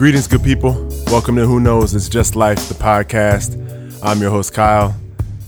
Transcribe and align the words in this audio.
Greetings, 0.00 0.26
good 0.26 0.42
people. 0.42 0.88
Welcome 1.08 1.36
to 1.36 1.44
Who 1.44 1.60
Knows 1.60 1.94
It's 1.94 2.08
Just 2.08 2.34
Life, 2.34 2.70
the 2.70 2.74
podcast. 2.74 3.60
I'm 4.02 4.18
your 4.18 4.30
host, 4.30 4.54
Kyle. 4.54 4.98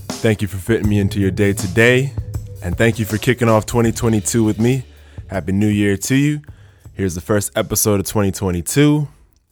Thank 0.09 0.43
you 0.43 0.47
for 0.47 0.57
fitting 0.57 0.87
me 0.87 0.99
into 0.99 1.19
your 1.19 1.31
day 1.31 1.53
today. 1.53 2.13
And 2.61 2.77
thank 2.77 2.99
you 2.99 3.05
for 3.05 3.17
kicking 3.17 3.49
off 3.49 3.65
2022 3.65 4.43
with 4.43 4.59
me. 4.59 4.85
Happy 5.25 5.53
New 5.53 5.67
Year 5.67 5.97
to 5.97 6.15
you. 6.15 6.41
Here's 6.93 7.15
the 7.15 7.19
first 7.19 7.51
episode 7.55 7.99
of 7.99 8.05
2022. 8.05 9.07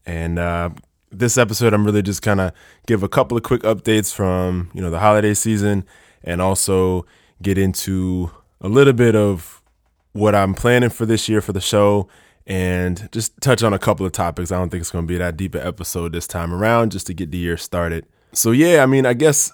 And 0.06 0.38
uh, 0.38 0.70
this 1.10 1.36
episode, 1.36 1.74
I'm 1.74 1.84
really 1.84 2.04
just 2.04 2.22
kind 2.22 2.40
of 2.40 2.52
give 2.86 3.02
a 3.02 3.10
couple 3.10 3.36
of 3.36 3.42
quick 3.42 3.64
updates 3.64 4.14
from, 4.14 4.70
you 4.72 4.84
know, 4.84 4.92
the 4.92 5.00
holiday 5.00 5.34
season 5.34 5.84
and 6.24 6.44
also 6.44 7.08
get 7.42 7.58
into 7.58 8.30
a 8.62 8.70
little 8.70 8.94
bit 8.94 9.16
of 9.16 9.64
what 10.12 10.36
I'm 10.36 10.54
planning 10.54 10.92
for 10.92 11.08
this 11.08 11.28
year 11.28 11.42
for 11.42 11.54
the 11.54 11.60
show 11.60 12.08
and 12.48 13.10
just 13.12 13.40
touch 13.42 13.64
on 13.64 13.74
a 13.74 13.80
couple 13.80 14.06
of 14.06 14.12
topics. 14.12 14.52
I 14.52 14.58
don't 14.58 14.70
think 14.70 14.82
it's 14.82 14.92
going 14.92 15.06
to 15.06 15.12
be 15.12 15.18
that 15.18 15.38
deep 15.38 15.56
an 15.56 15.66
episode 15.66 16.14
this 16.14 16.28
time 16.28 16.54
around 16.54 16.92
just 16.92 17.08
to 17.08 17.14
get 17.14 17.32
the 17.32 17.38
year 17.38 17.58
started. 17.58 18.06
So, 18.34 18.52
yeah, 18.52 18.84
I 18.84 18.86
mean, 18.86 19.06
I 19.06 19.14
guess 19.14 19.52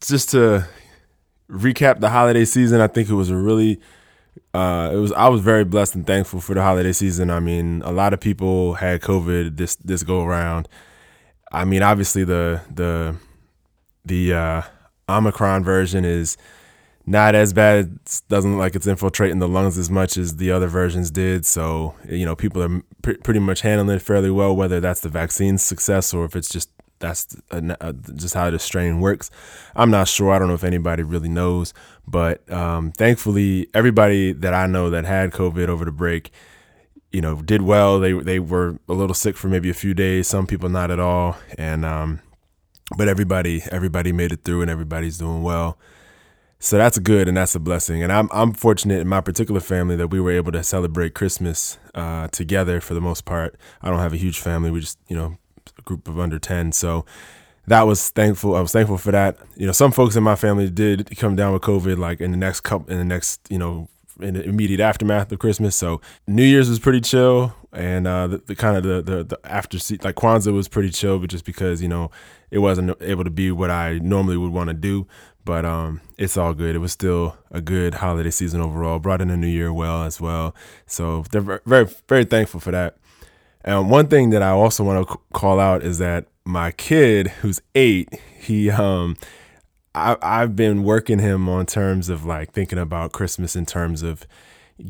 just 0.00 0.30
to 0.30 0.66
recap 1.50 2.00
the 2.00 2.10
holiday 2.10 2.44
season, 2.44 2.80
I 2.80 2.86
think 2.86 3.08
it 3.08 3.14
was 3.14 3.30
a 3.30 3.36
really 3.36 3.80
uh, 4.52 4.90
it 4.92 4.96
was 4.96 5.12
I 5.12 5.28
was 5.28 5.40
very 5.40 5.64
blessed 5.64 5.96
and 5.96 6.06
thankful 6.06 6.40
for 6.40 6.54
the 6.54 6.62
holiday 6.62 6.92
season. 6.92 7.30
I 7.30 7.40
mean, 7.40 7.82
a 7.84 7.92
lot 7.92 8.12
of 8.12 8.20
people 8.20 8.74
had 8.74 9.00
COVID 9.00 9.56
this 9.56 9.76
this 9.76 10.02
go 10.02 10.24
around. 10.24 10.68
I 11.52 11.64
mean, 11.64 11.82
obviously 11.82 12.24
the 12.24 12.60
the 12.72 13.16
the 14.04 14.32
uh, 14.32 14.62
Omicron 15.08 15.64
version 15.64 16.04
is 16.04 16.36
not 17.06 17.34
as 17.34 17.52
bad. 17.52 18.00
It 18.06 18.22
doesn't 18.28 18.56
like 18.56 18.74
it's 18.74 18.86
infiltrating 18.86 19.38
the 19.38 19.48
lungs 19.48 19.76
as 19.76 19.90
much 19.90 20.16
as 20.16 20.36
the 20.36 20.50
other 20.50 20.68
versions 20.68 21.10
did. 21.10 21.44
So, 21.44 21.94
you 22.08 22.24
know, 22.24 22.34
people 22.34 22.62
are 22.62 22.82
pr- 23.02 23.20
pretty 23.22 23.40
much 23.40 23.60
handling 23.60 23.96
it 23.96 24.02
fairly 24.02 24.30
well, 24.30 24.56
whether 24.56 24.80
that's 24.80 25.00
the 25.00 25.10
vaccine's 25.10 25.62
success 25.62 26.14
or 26.14 26.24
if 26.24 26.34
it's 26.34 26.48
just 26.48 26.70
that's 27.00 27.36
a, 27.50 27.76
a, 27.80 27.92
just 27.92 28.34
how 28.34 28.50
the 28.50 28.58
strain 28.58 29.00
works. 29.00 29.30
I'm 29.76 29.90
not 29.90 30.08
sure. 30.08 30.32
I 30.32 30.38
don't 30.38 30.48
know 30.48 30.54
if 30.54 30.64
anybody 30.64 31.02
really 31.02 31.28
knows, 31.28 31.74
but 32.06 32.50
um, 32.50 32.92
thankfully, 32.92 33.68
everybody 33.74 34.32
that 34.32 34.54
I 34.54 34.66
know 34.66 34.90
that 34.90 35.04
had 35.04 35.32
COVID 35.32 35.68
over 35.68 35.84
the 35.84 35.92
break, 35.92 36.30
you 37.12 37.20
know, 37.20 37.42
did 37.42 37.62
well. 37.62 38.00
They 38.00 38.12
they 38.12 38.38
were 38.38 38.78
a 38.88 38.94
little 38.94 39.14
sick 39.14 39.36
for 39.36 39.48
maybe 39.48 39.68
a 39.68 39.74
few 39.74 39.92
days. 39.92 40.28
Some 40.28 40.46
people 40.46 40.68
not 40.68 40.90
at 40.90 40.98
all, 40.98 41.36
and 41.58 41.84
um, 41.84 42.20
but 42.96 43.08
everybody 43.08 43.62
everybody 43.70 44.12
made 44.12 44.32
it 44.32 44.44
through, 44.44 44.62
and 44.62 44.70
everybody's 44.70 45.18
doing 45.18 45.42
well. 45.42 45.78
So 46.64 46.78
that's 46.78 46.98
good 46.98 47.28
and 47.28 47.36
that's 47.36 47.54
a 47.54 47.60
blessing. 47.60 48.02
And 48.02 48.10
I'm 48.10 48.30
I'm 48.32 48.54
fortunate 48.54 49.00
in 49.00 49.06
my 49.06 49.20
particular 49.20 49.60
family 49.60 49.96
that 49.96 50.08
we 50.08 50.18
were 50.18 50.30
able 50.30 50.50
to 50.52 50.64
celebrate 50.64 51.14
Christmas 51.14 51.76
uh, 51.94 52.28
together 52.28 52.80
for 52.80 52.94
the 52.94 53.02
most 53.02 53.26
part. 53.26 53.56
I 53.82 53.90
don't 53.90 53.98
have 53.98 54.14
a 54.14 54.16
huge 54.16 54.40
family. 54.40 54.70
We 54.70 54.80
just 54.80 54.98
you 55.06 55.14
know 55.14 55.36
a 55.78 55.82
group 55.82 56.08
of 56.08 56.18
under 56.18 56.38
ten. 56.38 56.72
So 56.72 57.04
that 57.66 57.82
was 57.82 58.08
thankful. 58.08 58.56
I 58.56 58.62
was 58.62 58.72
thankful 58.72 58.96
for 58.96 59.12
that. 59.12 59.36
You 59.56 59.66
know, 59.66 59.72
some 59.72 59.92
folks 59.92 60.16
in 60.16 60.22
my 60.22 60.36
family 60.36 60.70
did 60.70 61.14
come 61.18 61.36
down 61.36 61.52
with 61.52 61.60
COVID 61.60 61.98
like 61.98 62.22
in 62.22 62.30
the 62.30 62.38
next 62.38 62.60
couple 62.60 62.90
in 62.90 62.96
the 62.96 63.04
next 63.04 63.42
you 63.50 63.58
know 63.58 63.90
in 64.18 64.32
the 64.32 64.44
immediate 64.44 64.80
aftermath 64.80 65.30
of 65.32 65.40
Christmas. 65.40 65.76
So 65.76 66.00
New 66.26 66.44
Year's 66.44 66.70
was 66.70 66.78
pretty 66.78 67.02
chill, 67.02 67.54
and 67.74 68.06
uh, 68.06 68.26
the, 68.26 68.38
the 68.38 68.54
kind 68.54 68.78
of 68.78 68.84
the, 68.84 69.02
the 69.02 69.24
the 69.24 69.38
after 69.44 69.76
like 70.02 70.14
Kwanzaa 70.14 70.54
was 70.54 70.68
pretty 70.68 70.88
chill, 70.88 71.18
but 71.18 71.28
just 71.28 71.44
because 71.44 71.82
you 71.82 71.88
know 71.88 72.10
it 72.50 72.60
wasn't 72.60 72.96
able 73.02 73.24
to 73.24 73.30
be 73.30 73.50
what 73.50 73.70
I 73.70 73.98
normally 73.98 74.38
would 74.38 74.52
want 74.52 74.68
to 74.68 74.74
do. 74.74 75.06
But 75.44 75.64
um, 75.64 76.00
it's 76.16 76.36
all 76.36 76.54
good. 76.54 76.74
It 76.74 76.78
was 76.78 76.92
still 76.92 77.36
a 77.50 77.60
good 77.60 77.94
holiday 77.94 78.30
season 78.30 78.60
overall. 78.60 78.98
Brought 78.98 79.20
in 79.20 79.30
a 79.30 79.36
new 79.36 79.46
year 79.46 79.72
well 79.72 80.04
as 80.04 80.20
well. 80.20 80.54
So 80.86 81.24
they're 81.30 81.60
very, 81.66 81.88
very 82.08 82.24
thankful 82.24 82.60
for 82.60 82.70
that. 82.70 82.96
And 83.64 83.90
one 83.90 84.08
thing 84.08 84.30
that 84.30 84.42
I 84.42 84.50
also 84.50 84.84
want 84.84 85.08
to 85.08 85.18
call 85.32 85.58
out 85.58 85.82
is 85.82 85.98
that 85.98 86.26
my 86.44 86.70
kid, 86.70 87.28
who's 87.28 87.60
eight, 87.74 88.08
he 88.38 88.70
um, 88.70 89.16
I, 89.94 90.16
I've 90.20 90.56
been 90.56 90.82
working 90.82 91.18
him 91.18 91.48
on 91.48 91.66
terms 91.66 92.08
of 92.08 92.24
like 92.24 92.52
thinking 92.52 92.78
about 92.78 93.12
Christmas 93.12 93.56
in 93.56 93.64
terms 93.64 94.02
of 94.02 94.26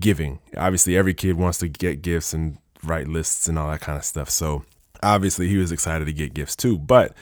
giving. 0.01 0.41
Obviously, 0.57 0.97
every 0.97 1.15
kid 1.15 1.37
wants 1.37 1.59
to 1.59 1.69
get 1.69 2.03
gifts 2.03 2.33
and 2.33 2.59
write 2.83 3.07
lists 3.07 3.47
and 3.49 3.59
all 3.59 3.71
that 3.71 3.81
kind 3.81 3.99
of 3.99 4.05
stuff. 4.05 4.31
So 4.31 4.65
obviously, 5.03 5.49
he 5.49 5.57
was 5.57 5.71
excited 5.71 6.07
to 6.07 6.13
get 6.13 6.35
gifts 6.35 6.57
too. 6.57 6.79
But 6.79 7.15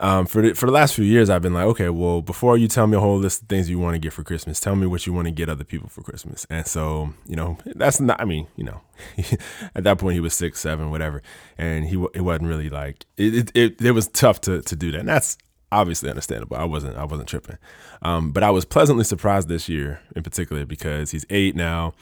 um, 0.00 0.24
for 0.24 0.40
the, 0.40 0.54
for 0.54 0.64
the 0.64 0.72
last 0.72 0.94
few 0.94 1.04
years, 1.04 1.28
I've 1.28 1.42
been 1.42 1.52
like, 1.52 1.66
okay, 1.66 1.90
well, 1.90 2.22
before 2.22 2.56
you 2.56 2.68
tell 2.68 2.86
me 2.86 2.96
a 2.96 3.00
whole 3.00 3.18
list 3.18 3.42
of 3.42 3.48
things 3.48 3.68
you 3.68 3.78
want 3.78 3.94
to 3.94 3.98
get 3.98 4.14
for 4.14 4.24
Christmas, 4.24 4.58
tell 4.58 4.74
me 4.74 4.86
what 4.86 5.06
you 5.06 5.12
want 5.12 5.26
to 5.26 5.30
get 5.30 5.50
other 5.50 5.62
people 5.62 5.90
for 5.90 6.00
Christmas. 6.00 6.46
And 6.48 6.66
so, 6.66 7.12
you 7.26 7.36
know, 7.36 7.58
that's 7.66 8.00
not. 8.00 8.18
I 8.18 8.24
mean, 8.24 8.46
you 8.56 8.64
know, 8.64 8.80
at 9.74 9.84
that 9.84 9.98
point 9.98 10.14
he 10.14 10.20
was 10.20 10.32
six, 10.32 10.58
seven, 10.58 10.90
whatever, 10.90 11.22
and 11.58 11.84
he 11.84 12.02
it 12.14 12.22
wasn't 12.22 12.48
really 12.48 12.70
like 12.70 13.04
it. 13.18 13.50
It, 13.54 13.80
it, 13.82 13.90
was 13.92 14.08
tough 14.08 14.40
to 14.42 14.62
to 14.62 14.74
do 14.74 14.90
that, 14.90 15.00
and 15.00 15.08
that's 15.08 15.36
obviously 15.70 16.08
understandable. 16.08 16.56
I 16.56 16.64
wasn't 16.64 16.96
I 16.96 17.04
wasn't 17.04 17.28
tripping, 17.28 17.58
um, 18.00 18.32
but 18.32 18.42
I 18.42 18.48
was 18.48 18.64
pleasantly 18.64 19.04
surprised 19.04 19.48
this 19.48 19.68
year 19.68 20.00
in 20.16 20.22
particular 20.22 20.64
because 20.64 21.10
he's 21.10 21.26
eight 21.28 21.54
now, 21.54 21.92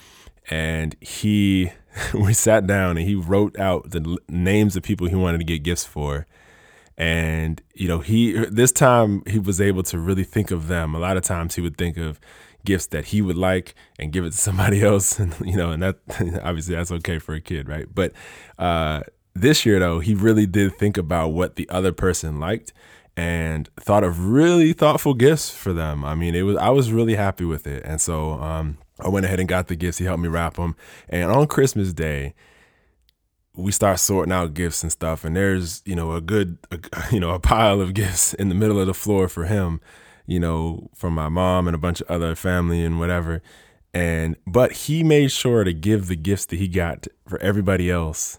and 0.49 0.95
he 1.01 1.73
we 2.15 2.33
sat 2.33 2.65
down 2.65 2.97
and 2.97 3.09
he 3.09 3.17
wrote 3.17 3.59
out 3.59 3.91
the 3.91 4.19
names 4.29 4.77
of 4.77 4.85
people 4.85 5.09
he 5.09 5.17
wanted 5.17 5.39
to 5.39 5.45
get 5.45 5.65
gifts 5.65 5.85
for 5.85 6.29
and 6.99 7.63
you 7.75 7.87
know 7.87 8.01
he 8.01 8.33
this 8.33 8.73
time 8.73 9.23
he 9.27 9.39
was 9.39 9.61
able 9.61 9.85
to 9.85 9.99
really 9.99 10.25
think 10.25 10.51
of 10.51 10.67
them. 10.67 10.95
A 10.95 10.99
lot 10.99 11.17
of 11.17 11.23
times 11.23 11.55
he 11.55 11.63
would 11.63 11.79
think 11.79 11.97
of 11.97 12.21
gifts 12.65 12.87
that 12.87 13.07
he 13.07 13.23
would 13.23 13.37
like 13.37 13.75
and 13.99 14.13
give 14.13 14.25
it 14.25 14.33
to 14.33 14.37
somebody 14.49 14.83
else. 14.83 15.19
And 15.19 15.35
you 15.41 15.57
know 15.57 15.71
and 15.71 15.83
that 15.83 15.97
obviously 16.43 16.75
that's 16.75 16.91
okay 16.93 17.19
for 17.19 17.35
a 17.35 17.41
kid 17.41 17.69
right? 17.69 17.87
But 17.93 18.13
uh, 18.59 19.03
this 19.33 19.65
year 19.65 19.79
though 19.79 20.01
he 20.01 20.15
really 20.15 20.45
did 20.45 20.77
think 20.77 20.99
about 20.99 21.29
what 21.29 21.55
the 21.55 21.71
other 21.71 21.93
person 21.93 22.41
liked 22.41 22.73
and 23.17 23.69
thought 23.81 24.05
of 24.05 24.27
really 24.27 24.73
thoughtful 24.73 25.15
gifts 25.15 25.51
for 25.51 25.73
them. 25.73 26.05
I 26.05 26.17
mean 26.17 26.35
it 26.35 26.43
was 26.43 26.57
i 26.57 26.69
was 26.69 26.93
really 26.93 27.15
happy 27.15 27.45
with 27.45 27.69
it. 27.69 27.85
And 27.85 28.01
so 28.01 28.33
um, 28.33 28.79
i 28.99 29.09
went 29.09 29.25
ahead 29.25 29.39
and 29.39 29.49
got 29.49 29.69
the 29.69 29.77
gifts. 29.77 29.99
He 29.99 30.05
helped 30.05 30.23
me 30.23 30.29
wrap 30.29 30.55
them 30.55 30.75
and 31.09 31.31
on 31.31 31.47
christmas 31.47 31.93
day 31.93 32.35
we 33.59 33.73
start 33.73 33.99
sorting 33.99 34.33
out 34.33 34.55
gifts 34.55 34.83
and 34.83 34.93
stuff 34.93 35.25
and 35.25 35.37
there's 35.37 35.83
you 35.85 35.95
know 35.95 36.13
a 36.13 36.21
good 36.21 36.59
a, 36.71 36.79
you 37.13 37.21
know 37.21 37.31
a 37.31 37.41
pile 37.41 37.81
of 37.81 37.93
gifts 37.93 38.33
in 38.35 38.49
the 38.49 38.55
middle 38.55 38.81
of 38.81 38.87
the 38.87 38.95
floor 38.95 39.29
for 39.29 39.45
him 39.45 39.81
you 40.29 40.39
know 40.39 40.89
from 40.95 41.15
my 41.15 41.29
mom 41.29 41.67
and 41.67 41.75
a 41.75 41.79
bunch 41.79 42.01
of 42.01 42.09
other 42.09 42.37
family 42.37 42.85
and 42.85 43.01
whatever. 43.01 43.43
And 43.93 44.37
but 44.47 44.73
he 44.73 45.03
made 45.03 45.33
sure 45.33 45.65
to 45.65 45.73
give 45.73 46.07
the 46.07 46.15
gifts 46.15 46.45
that 46.47 46.57
he 46.57 46.69
got 46.69 47.09
for 47.27 47.41
everybody 47.41 47.91
else 47.91 48.39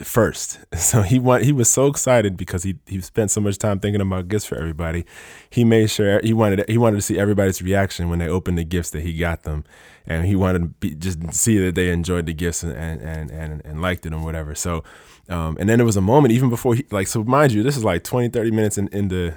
first. 0.00 0.60
So 0.78 1.02
he 1.02 1.18
want 1.18 1.44
he 1.44 1.52
was 1.52 1.68
so 1.68 1.86
excited 1.86 2.36
because 2.36 2.62
he 2.62 2.76
he 2.86 3.00
spent 3.00 3.30
so 3.30 3.40
much 3.40 3.58
time 3.58 3.78
thinking 3.80 4.00
about 4.00 4.28
gifts 4.28 4.46
for 4.46 4.56
everybody. 4.56 5.04
He 5.50 5.64
made 5.64 5.90
sure 5.90 6.20
he 6.22 6.32
wanted 6.32 6.64
he 6.68 6.78
wanted 6.78 6.96
to 6.96 7.02
see 7.02 7.18
everybody's 7.18 7.60
reaction 7.60 8.08
when 8.08 8.20
they 8.20 8.28
opened 8.28 8.56
the 8.58 8.64
gifts 8.64 8.90
that 8.90 9.02
he 9.02 9.12
got 9.12 9.42
them, 9.42 9.64
and 10.06 10.24
he 10.24 10.36
wanted 10.36 10.60
to 10.60 10.68
be, 10.68 10.94
just 10.94 11.32
see 11.34 11.58
that 11.58 11.74
they 11.74 11.90
enjoyed 11.90 12.26
the 12.26 12.32
gifts 12.32 12.62
and 12.62 12.72
and 12.72 13.30
and 13.30 13.60
and 13.64 13.82
liked 13.82 14.06
it 14.06 14.12
and 14.12 14.24
whatever. 14.24 14.54
So, 14.54 14.84
um, 15.28 15.56
and 15.60 15.68
then 15.68 15.78
there 15.78 15.84
was 15.86 15.96
a 15.96 16.00
moment 16.00 16.32
even 16.32 16.48
before 16.48 16.74
he 16.74 16.86
like 16.90 17.08
so 17.08 17.24
mind 17.24 17.52
you 17.52 17.62
this 17.62 17.76
is 17.76 17.84
like 17.84 18.04
20, 18.04 18.28
30 18.28 18.50
minutes 18.50 18.78
in, 18.78 18.88
into 18.88 19.34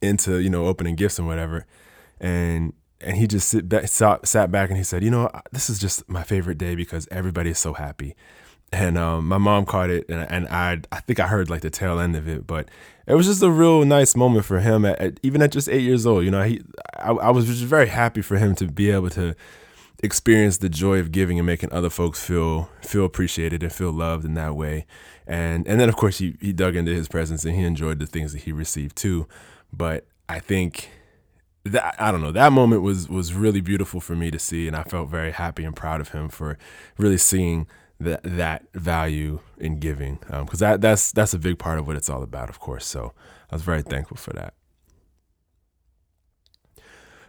into 0.00 0.38
you 0.38 0.50
know 0.50 0.66
opening 0.66 0.94
gifts 0.94 1.18
and 1.18 1.26
whatever, 1.26 1.66
and 2.20 2.72
and 3.00 3.16
he 3.16 3.26
just 3.26 3.48
sit 3.48 3.68
back, 3.68 3.88
sat, 3.88 4.26
sat 4.28 4.52
back 4.52 4.68
and 4.68 4.78
he 4.78 4.84
said, 4.84 5.02
you 5.02 5.10
know, 5.10 5.28
this 5.50 5.68
is 5.68 5.80
just 5.80 6.08
my 6.08 6.22
favorite 6.22 6.56
day 6.56 6.76
because 6.76 7.08
everybody 7.10 7.50
is 7.50 7.58
so 7.58 7.72
happy 7.72 8.14
and 8.72 8.96
um, 8.96 9.28
my 9.28 9.38
mom 9.38 9.66
caught 9.66 9.90
it, 9.90 10.08
and, 10.08 10.26
and, 10.30 10.48
I 10.48 10.80
I 10.90 11.00
think 11.00 11.20
I 11.20 11.26
heard 11.26 11.50
like 11.50 11.60
the 11.60 11.70
tail 11.70 12.00
end 12.00 12.16
of 12.16 12.26
it, 12.26 12.46
but 12.46 12.68
it 13.06 13.14
was 13.14 13.26
just 13.26 13.42
a 13.42 13.50
real 13.50 13.84
nice 13.84 14.16
moment 14.16 14.46
for 14.46 14.60
him, 14.60 14.86
at, 14.86 14.98
at, 14.98 15.20
even 15.22 15.42
at 15.42 15.52
just 15.52 15.68
eight 15.68 15.82
years 15.82 16.06
old. 16.06 16.24
You 16.24 16.30
know, 16.30 16.42
he 16.42 16.62
I, 16.96 17.10
I, 17.10 17.30
was 17.30 17.46
just 17.46 17.62
very 17.62 17.88
happy 17.88 18.22
for 18.22 18.38
him 18.38 18.54
to 18.56 18.66
be 18.66 18.90
able 18.90 19.10
to 19.10 19.36
experience 20.02 20.56
the 20.56 20.70
joy 20.70 20.98
of 20.98 21.12
giving 21.12 21.38
and 21.38 21.46
making 21.46 21.70
other 21.70 21.90
folks 21.90 22.24
feel 22.24 22.70
feel 22.80 23.04
appreciated 23.04 23.62
and 23.62 23.72
feel 23.72 23.92
loved 23.92 24.24
in 24.24 24.34
that 24.34 24.56
way. 24.56 24.86
And 25.26 25.66
and 25.68 25.78
then 25.78 25.90
of 25.90 25.96
course 25.96 26.18
he 26.18 26.36
he 26.40 26.54
dug 26.54 26.74
into 26.74 26.94
his 26.94 27.08
presence 27.08 27.44
and 27.44 27.54
he 27.54 27.64
enjoyed 27.64 27.98
the 27.98 28.06
things 28.06 28.32
that 28.32 28.42
he 28.42 28.52
received 28.52 28.96
too. 28.96 29.28
But 29.70 30.06
I 30.30 30.38
think 30.38 30.90
that 31.64 31.94
I 31.98 32.10
don't 32.10 32.22
know 32.22 32.32
that 32.32 32.52
moment 32.52 32.80
was 32.80 33.08
was 33.08 33.34
really 33.34 33.60
beautiful 33.60 34.00
for 34.00 34.16
me 34.16 34.30
to 34.30 34.38
see, 34.38 34.66
and 34.66 34.74
I 34.74 34.82
felt 34.82 35.10
very 35.10 35.32
happy 35.32 35.62
and 35.62 35.76
proud 35.76 36.00
of 36.00 36.08
him 36.08 36.30
for 36.30 36.56
really 36.96 37.18
seeing 37.18 37.66
that 38.02 38.20
that 38.24 38.64
value 38.74 39.40
in 39.58 39.78
giving 39.78 40.16
because 40.16 40.62
um, 40.62 40.70
that 40.70 40.80
that's 40.80 41.12
that's 41.12 41.34
a 41.34 41.38
big 41.38 41.58
part 41.58 41.78
of 41.78 41.86
what 41.86 41.96
it's 41.96 42.10
all 42.10 42.22
about 42.22 42.48
of 42.48 42.58
course. 42.58 42.86
So 42.86 43.12
i 43.50 43.54
was 43.54 43.62
very 43.62 43.82
thankful 43.82 44.16
for 44.16 44.32
that. 44.32 44.54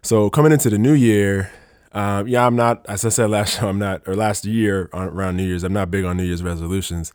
So 0.02 0.30
coming 0.30 0.52
into 0.52 0.70
the 0.70 0.78
new 0.78 0.94
year 0.94 1.52
um, 1.94 2.28
yeah 2.28 2.46
i'm 2.46 2.56
not 2.56 2.84
as 2.90 3.06
i 3.06 3.10
said 3.10 3.30
last 3.30 3.60
show 3.60 3.70
i'm 3.70 3.80
not 3.80 4.02
or 4.08 4.16
last 4.16 4.46
year 4.46 4.90
on, 4.94 5.10
around 5.10 5.38
new 5.38 5.44
year's 5.44 5.64
i'm 5.64 5.74
not 5.74 5.92
big 5.92 6.06
on 6.06 6.18
new 6.18 6.24
year's 6.24 6.44
resolutions. 6.44 7.14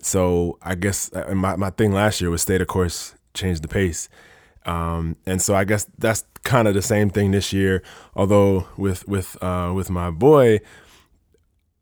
So 0.00 0.58
i 0.62 0.74
guess 0.74 1.10
uh, 1.12 1.34
my, 1.34 1.56
my 1.56 1.70
thing 1.70 1.92
last 1.92 2.20
year 2.20 2.30
was 2.30 2.42
stay 2.42 2.58
the 2.58 2.66
course 2.66 3.14
change 3.34 3.60
the 3.60 3.68
pace. 3.68 4.08
Um, 4.66 5.16
and 5.24 5.40
so 5.40 5.54
i 5.54 5.64
guess 5.64 5.86
that's 5.98 6.24
kind 6.42 6.68
of 6.68 6.74
the 6.74 6.82
same 6.82 7.10
thing 7.10 7.30
this 7.30 7.52
year 7.52 7.82
although 8.14 8.66
with 8.76 9.06
with 9.08 9.36
uh, 9.42 9.72
with 9.74 9.90
my 9.90 10.10
boy 10.10 10.60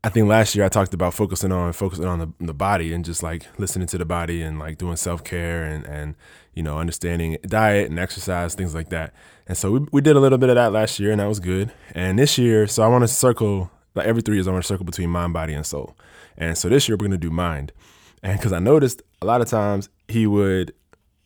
I 0.07 0.09
think 0.09 0.29
last 0.29 0.55
year 0.55 0.63
I 0.63 0.69
talked 0.69 0.93
about 0.93 1.13
focusing 1.13 1.51
on 1.51 1.73
focusing 1.73 2.05
on 2.05 2.19
the, 2.19 2.31
the 2.39 2.53
body 2.53 2.93
and 2.93 3.03
just 3.03 3.21
like 3.21 3.45
listening 3.59 3.87
to 3.87 3.97
the 3.97 4.05
body 4.05 4.41
and 4.41 4.57
like 4.57 4.77
doing 4.77 4.95
self 4.95 5.21
care 5.21 5.63
and 5.63 5.85
and 5.85 6.15
you 6.53 6.63
know 6.63 6.77
understanding 6.77 7.37
diet 7.45 7.89
and 7.89 7.99
exercise 7.99 8.55
things 8.55 8.73
like 8.73 8.87
that. 8.87 9.13
And 9.47 9.57
so 9.57 9.69
we 9.69 9.85
we 9.91 9.99
did 9.99 10.15
a 10.15 10.21
little 10.21 10.37
bit 10.37 10.47
of 10.47 10.55
that 10.55 10.71
last 10.71 10.97
year 10.97 11.11
and 11.11 11.19
that 11.19 11.27
was 11.27 11.41
good. 11.41 11.73
And 11.93 12.17
this 12.17 12.37
year, 12.37 12.67
so 12.67 12.83
I 12.83 12.87
want 12.87 13.03
to 13.03 13.09
circle 13.09 13.69
like 13.95 14.07
every 14.07 14.21
three 14.21 14.37
years 14.37 14.47
I 14.47 14.51
want 14.51 14.63
to 14.63 14.67
circle 14.67 14.85
between 14.85 15.09
mind, 15.09 15.33
body, 15.33 15.53
and 15.53 15.65
soul. 15.65 15.93
And 16.37 16.57
so 16.57 16.69
this 16.69 16.87
year 16.87 16.95
we're 16.95 17.07
gonna 17.07 17.17
do 17.17 17.29
mind. 17.29 17.73
And 18.23 18.39
because 18.39 18.53
I 18.53 18.59
noticed 18.59 19.01
a 19.21 19.25
lot 19.25 19.41
of 19.41 19.49
times 19.49 19.89
he 20.07 20.25
would 20.25 20.73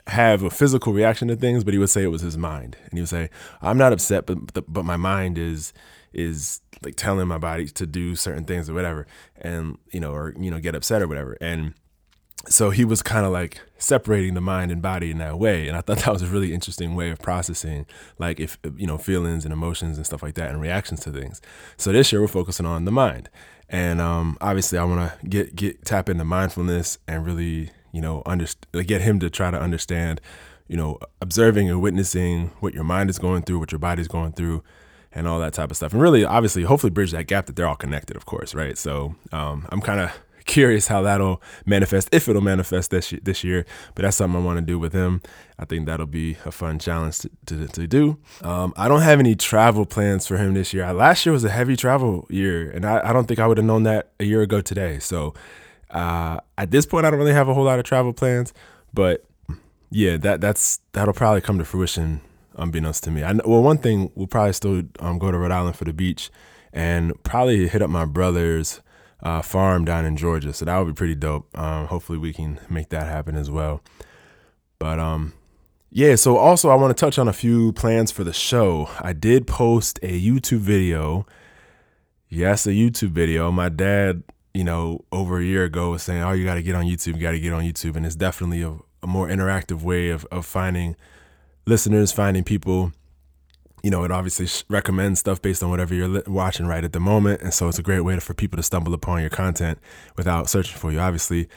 have 0.08 0.44
a 0.44 0.50
physical 0.50 0.94
reaction 0.94 1.28
to 1.28 1.36
things, 1.36 1.64
but 1.64 1.74
he 1.74 1.80
would 1.80 1.90
say 1.90 2.04
it 2.04 2.08
was 2.08 2.22
his 2.22 2.38
mind, 2.38 2.78
and 2.84 2.94
he 2.94 3.02
would 3.02 3.10
say, 3.10 3.30
"I'm 3.62 3.78
not 3.78 3.94
upset, 3.94 4.26
but 4.26 4.66
but 4.72 4.86
my 4.86 4.98
mind 4.98 5.38
is 5.38 5.74
is 6.14 6.62
like 6.84 6.96
telling 6.96 7.28
my 7.28 7.38
body 7.38 7.68
to 7.68 7.86
do 7.86 8.16
certain 8.16 8.44
things 8.44 8.70
or 8.70 8.74
whatever, 8.74 9.08
and 9.38 9.78
you 9.92 10.00
know, 10.00 10.14
or 10.14 10.34
you 10.38 10.52
know, 10.52 10.60
get 10.60 10.76
upset 10.76 11.02
or 11.02 11.08
whatever." 11.08 11.38
And 11.40 11.74
so 12.48 12.72
he 12.72 12.84
was 12.84 13.04
kind 13.04 13.26
of 13.26 13.32
like 13.32 13.62
separating 13.78 14.34
the 14.34 14.42
mind 14.42 14.72
and 14.72 14.82
body 14.82 15.12
in 15.12 15.20
that 15.20 15.38
way, 15.38 15.68
and 15.68 15.78
I 15.78 15.82
thought 15.82 15.98
that 16.06 16.14
was 16.14 16.24
a 16.24 16.28
really 16.28 16.54
interesting 16.54 16.96
way 16.96 17.12
of 17.12 17.20
processing, 17.20 17.86
like 18.18 18.40
if 18.40 18.58
you 18.76 18.88
know, 18.88 18.98
feelings 18.98 19.46
and 19.46 19.54
emotions 19.54 19.98
and 19.98 20.06
stuff 20.06 20.24
like 20.24 20.36
that, 20.36 20.50
and 20.50 20.62
reactions 20.62 21.02
to 21.02 21.12
things. 21.12 21.42
So 21.78 21.92
this 21.92 22.12
year 22.12 22.22
we're 22.22 22.28
focusing 22.28 22.66
on 22.66 22.86
the 22.86 22.92
mind, 22.92 23.30
and 23.70 24.02
um, 24.02 24.38
obviously 24.42 24.78
I 24.78 24.84
want 24.84 25.12
to 25.12 25.28
get 25.28 25.56
get 25.56 25.86
tap 25.86 26.10
into 26.10 26.26
mindfulness 26.26 26.98
and 27.08 27.26
really 27.26 27.72
you 27.92 28.02
know, 28.02 28.22
under, 28.26 28.46
get 28.86 29.02
him 29.02 29.20
to 29.20 29.30
try 29.30 29.52
to 29.52 29.60
understand, 29.60 30.22
you 30.68 30.78
know, 30.78 31.00
observing 31.22 31.70
and 31.70 31.82
witnessing 31.82 32.52
what 32.60 32.74
your 32.74 32.84
mind 32.84 33.10
is 33.10 33.20
going 33.20 33.44
through, 33.44 33.60
what 33.60 33.72
your 33.72 33.80
body's 33.80 34.08
going 34.08 34.32
through, 34.32 34.64
and 35.14 35.28
all 35.28 35.40
that 35.40 35.54
type 35.54 35.72
of 35.72 35.78
stuff. 35.78 35.94
And 35.94 36.02
really, 36.02 36.24
obviously, 36.24 36.64
hopefully 36.64 36.92
bridge 36.92 37.12
that 37.12 37.28
gap 37.28 37.46
that 37.48 37.56
they're 37.56 37.68
all 37.68 37.76
connected, 37.76 38.16
of 38.16 38.26
course, 38.26 38.56
right? 38.56 38.78
So 38.78 39.16
um, 39.32 39.68
I'm 39.70 39.82
kind 39.82 40.00
of 40.00 40.12
curious 40.46 40.88
how 40.88 41.02
that'll 41.02 41.42
manifest, 41.66 42.10
if 42.12 42.28
it'll 42.28 42.42
manifest 42.42 42.92
this 42.92 43.14
this 43.22 43.44
year. 43.44 43.66
But 43.96 44.04
that's 44.04 44.18
something 44.18 44.42
I 44.42 44.44
want 44.44 44.60
to 44.60 44.66
do 44.66 44.80
with 44.80 44.94
him. 44.94 45.22
I 45.60 45.66
think 45.66 45.86
that'll 45.86 46.08
be 46.08 46.38
a 46.46 46.52
fun 46.52 46.80
challenge 46.80 47.20
to, 47.20 47.30
to, 47.46 47.68
to 47.68 47.88
do. 47.88 48.18
Um, 48.42 48.74
I 48.78 48.88
don't 48.88 49.02
have 49.02 49.20
any 49.20 49.36
travel 49.36 49.86
plans 49.86 50.26
for 50.26 50.38
him 50.38 50.54
this 50.54 50.74
year. 50.74 50.92
Last 50.94 51.26
year 51.26 51.34
was 51.34 51.44
a 51.44 51.50
heavy 51.50 51.76
travel 51.76 52.26
year, 52.30 52.70
and 52.72 52.86
I, 52.86 53.10
I 53.10 53.14
don't 53.14 53.28
think 53.28 53.40
I 53.40 53.48
would 53.48 53.58
have 53.58 53.66
known 53.66 53.84
that 53.84 54.12
a 54.20 54.24
year 54.24 54.42
ago 54.42 54.62
today. 54.62 55.00
So 55.00 55.34
uh, 55.92 56.40
at 56.58 56.72
this 56.72 56.86
point, 56.86 57.06
I 57.06 57.10
don't 57.10 57.20
really 57.20 57.34
have 57.34 57.50
a 57.50 57.54
whole 57.54 57.66
lot 57.66 57.80
of 57.80 57.86
travel 57.86 58.14
plans, 58.14 58.54
but 58.94 59.26
yeah, 59.90 60.18
that 60.18 60.42
that's 60.42 60.80
that'll 60.94 61.14
probably 61.14 61.42
come 61.42 61.58
to 61.58 61.66
fruition, 61.66 62.22
unbeknownst 62.56 63.04
to 63.04 63.12
me. 63.12 63.24
I 63.24 63.34
well, 63.34 63.62
one 63.62 63.78
thing 63.78 64.12
we'll 64.16 64.28
probably 64.28 64.54
still 64.54 64.84
um, 65.00 65.20
go 65.20 65.32
to 65.32 65.38
Rhode 65.38 65.52
Island 65.52 65.76
for 65.76 65.84
the 65.84 65.94
beach, 65.94 66.32
and 66.72 67.22
probably 67.24 67.68
hit 67.68 67.82
up 67.82 67.90
my 67.90 68.06
brother's 68.06 68.82
uh, 69.22 69.42
farm 69.42 69.84
down 69.84 70.06
in 70.06 70.16
Georgia. 70.16 70.54
So 70.54 70.66
that 70.66 70.78
would 70.78 70.88
be 70.88 70.94
pretty 70.94 71.16
dope. 71.16 71.56
Um, 71.58 71.88
hopefully, 71.88 72.18
we 72.18 72.32
can 72.32 72.60
make 72.70 72.90
that 72.90 73.08
happen 73.08 73.36
as 73.36 73.52
well. 73.52 73.82
But 74.80 74.98
um, 74.98 75.34
yeah. 75.90 76.16
So 76.16 76.38
also, 76.38 76.70
I 76.70 76.76
want 76.76 76.96
to 76.96 77.00
touch 77.00 77.20
on 77.20 77.28
a 77.28 77.34
few 77.34 77.74
plans 77.74 78.12
for 78.12 78.24
the 78.24 78.34
show. 78.34 78.90
I 79.02 79.12
did 79.12 79.46
post 79.46 80.00
a 80.02 80.20
YouTube 80.20 80.60
video. 80.60 81.26
Yes, 82.30 82.66
a 82.66 82.70
YouTube 82.70 83.10
video. 83.10 83.52
My 83.52 83.68
dad 83.68 84.24
you 84.54 84.64
know, 84.64 85.04
over 85.12 85.40
a 85.40 85.44
year 85.44 85.64
ago 85.64 85.92
was 85.92 86.04
saying, 86.04 86.22
oh, 86.22 86.32
you 86.32 86.46
got 86.46 86.56
to 86.56 86.64
get 86.64 86.76
on 86.76 86.86
YouTube, 86.86 87.16
you 87.16 87.22
got 87.22 87.32
to 87.32 87.40
get 87.40 87.54
on 87.54 87.64
YouTube. 87.64 87.96
And 87.96 88.06
it's 88.06 88.16
definitely 88.16 88.62
a, 88.62 88.78
a, 89.02 89.08
more 89.08 89.28
interactive 89.28 89.82
way 89.82 90.10
of, 90.10 90.26
of 90.26 90.46
finding 90.46 90.96
listeners, 91.66 92.12
finding 92.12 92.44
people. 92.44 92.92
You 93.84 93.90
know, 93.90 94.04
it 94.04 94.12
obviously 94.12 94.48
recommends 94.70 95.22
stuff 95.22 95.42
based 95.42 95.64
on 95.64 95.70
whatever 95.70 95.96
you're 95.96 96.22
watching 96.28 96.68
right 96.68 96.84
at 96.84 96.94
the 96.94 97.00
moment. 97.00 97.42
And 97.42 97.54
so 97.54 97.68
it's 97.68 97.80
a 97.80 97.84
great 97.84 98.02
way 98.02 98.20
for 98.20 98.34
people 98.34 98.58
to 98.58 98.64
stumble 98.64 98.94
upon 98.94 99.22
your 99.22 99.30
content 99.30 99.80
without 100.18 100.50
searching 100.50 100.78
for 100.78 100.92
you. 100.92 101.00
Obviously, 101.00 101.48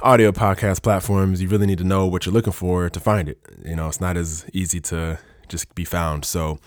audio 0.00 0.30
podcast 0.30 0.82
platforms, 0.82 1.42
you 1.42 1.48
really 1.48 1.66
need 1.66 1.78
to 1.78 1.84
know 1.84 2.06
what 2.06 2.26
you're 2.26 2.32
looking 2.32 2.52
for 2.52 2.88
to 2.88 3.00
find 3.00 3.28
it. 3.28 3.38
You 3.64 3.74
know, 3.74 3.88
it's 3.88 4.00
not 4.00 4.16
as 4.16 4.46
easy 4.52 4.80
to 4.82 5.18
just 5.48 5.74
be 5.74 5.84
found. 5.84 6.24
So, 6.24 6.58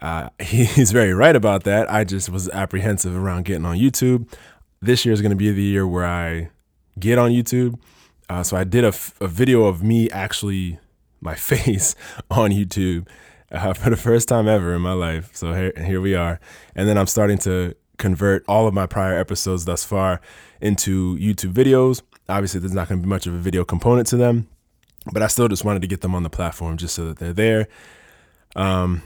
uh, 0.00 0.30
he's 0.40 0.92
very 0.92 1.12
right 1.12 1.36
about 1.36 1.64
that. 1.64 1.90
I 1.92 2.04
just 2.04 2.30
was 2.30 2.48
apprehensive 2.50 3.16
around 3.16 3.44
getting 3.44 3.66
on 3.66 3.76
YouTube 3.76 4.28
this 4.84 5.04
year 5.04 5.12
is 5.12 5.20
going 5.20 5.30
to 5.30 5.36
be 5.36 5.50
the 5.50 5.62
year 5.62 5.86
where 5.86 6.04
I 6.04 6.50
get 6.98 7.18
on 7.18 7.30
YouTube. 7.30 7.78
Uh, 8.28 8.42
so 8.42 8.56
I 8.56 8.64
did 8.64 8.84
a, 8.84 8.88
f- 8.88 9.14
a 9.20 9.28
video 9.28 9.64
of 9.64 9.82
me 9.82 10.10
actually, 10.10 10.78
my 11.20 11.34
face 11.50 11.94
on 12.30 12.50
YouTube 12.50 13.08
uh, 13.52 13.72
for 13.72 13.90
the 13.90 13.96
first 13.96 14.28
time 14.28 14.48
ever 14.48 14.74
in 14.74 14.82
my 14.82 14.92
life. 14.92 15.30
So 15.34 15.52
here, 15.52 15.72
here 15.84 16.00
we 16.00 16.14
are. 16.14 16.40
And 16.74 16.88
then 16.88 16.98
I'm 16.98 17.06
starting 17.06 17.38
to 17.38 17.74
convert 17.98 18.44
all 18.48 18.66
of 18.66 18.74
my 18.74 18.86
prior 18.86 19.18
episodes 19.18 19.64
thus 19.64 19.84
far 19.84 20.20
into 20.60 21.16
YouTube 21.18 21.52
videos. 21.52 22.02
Obviously, 22.28 22.60
there's 22.60 22.74
not 22.74 22.88
going 22.88 23.00
to 23.00 23.06
be 23.06 23.08
much 23.08 23.26
of 23.26 23.34
a 23.34 23.38
video 23.38 23.64
component 23.64 24.06
to 24.08 24.16
them, 24.16 24.48
but 25.12 25.22
I 25.22 25.26
still 25.26 25.48
just 25.48 25.64
wanted 25.64 25.82
to 25.82 25.88
get 25.88 26.00
them 26.00 26.14
on 26.14 26.22
the 26.22 26.30
platform 26.30 26.76
just 26.76 26.94
so 26.94 27.06
that 27.06 27.18
they're 27.18 27.32
there. 27.32 27.68
Um, 28.56 29.02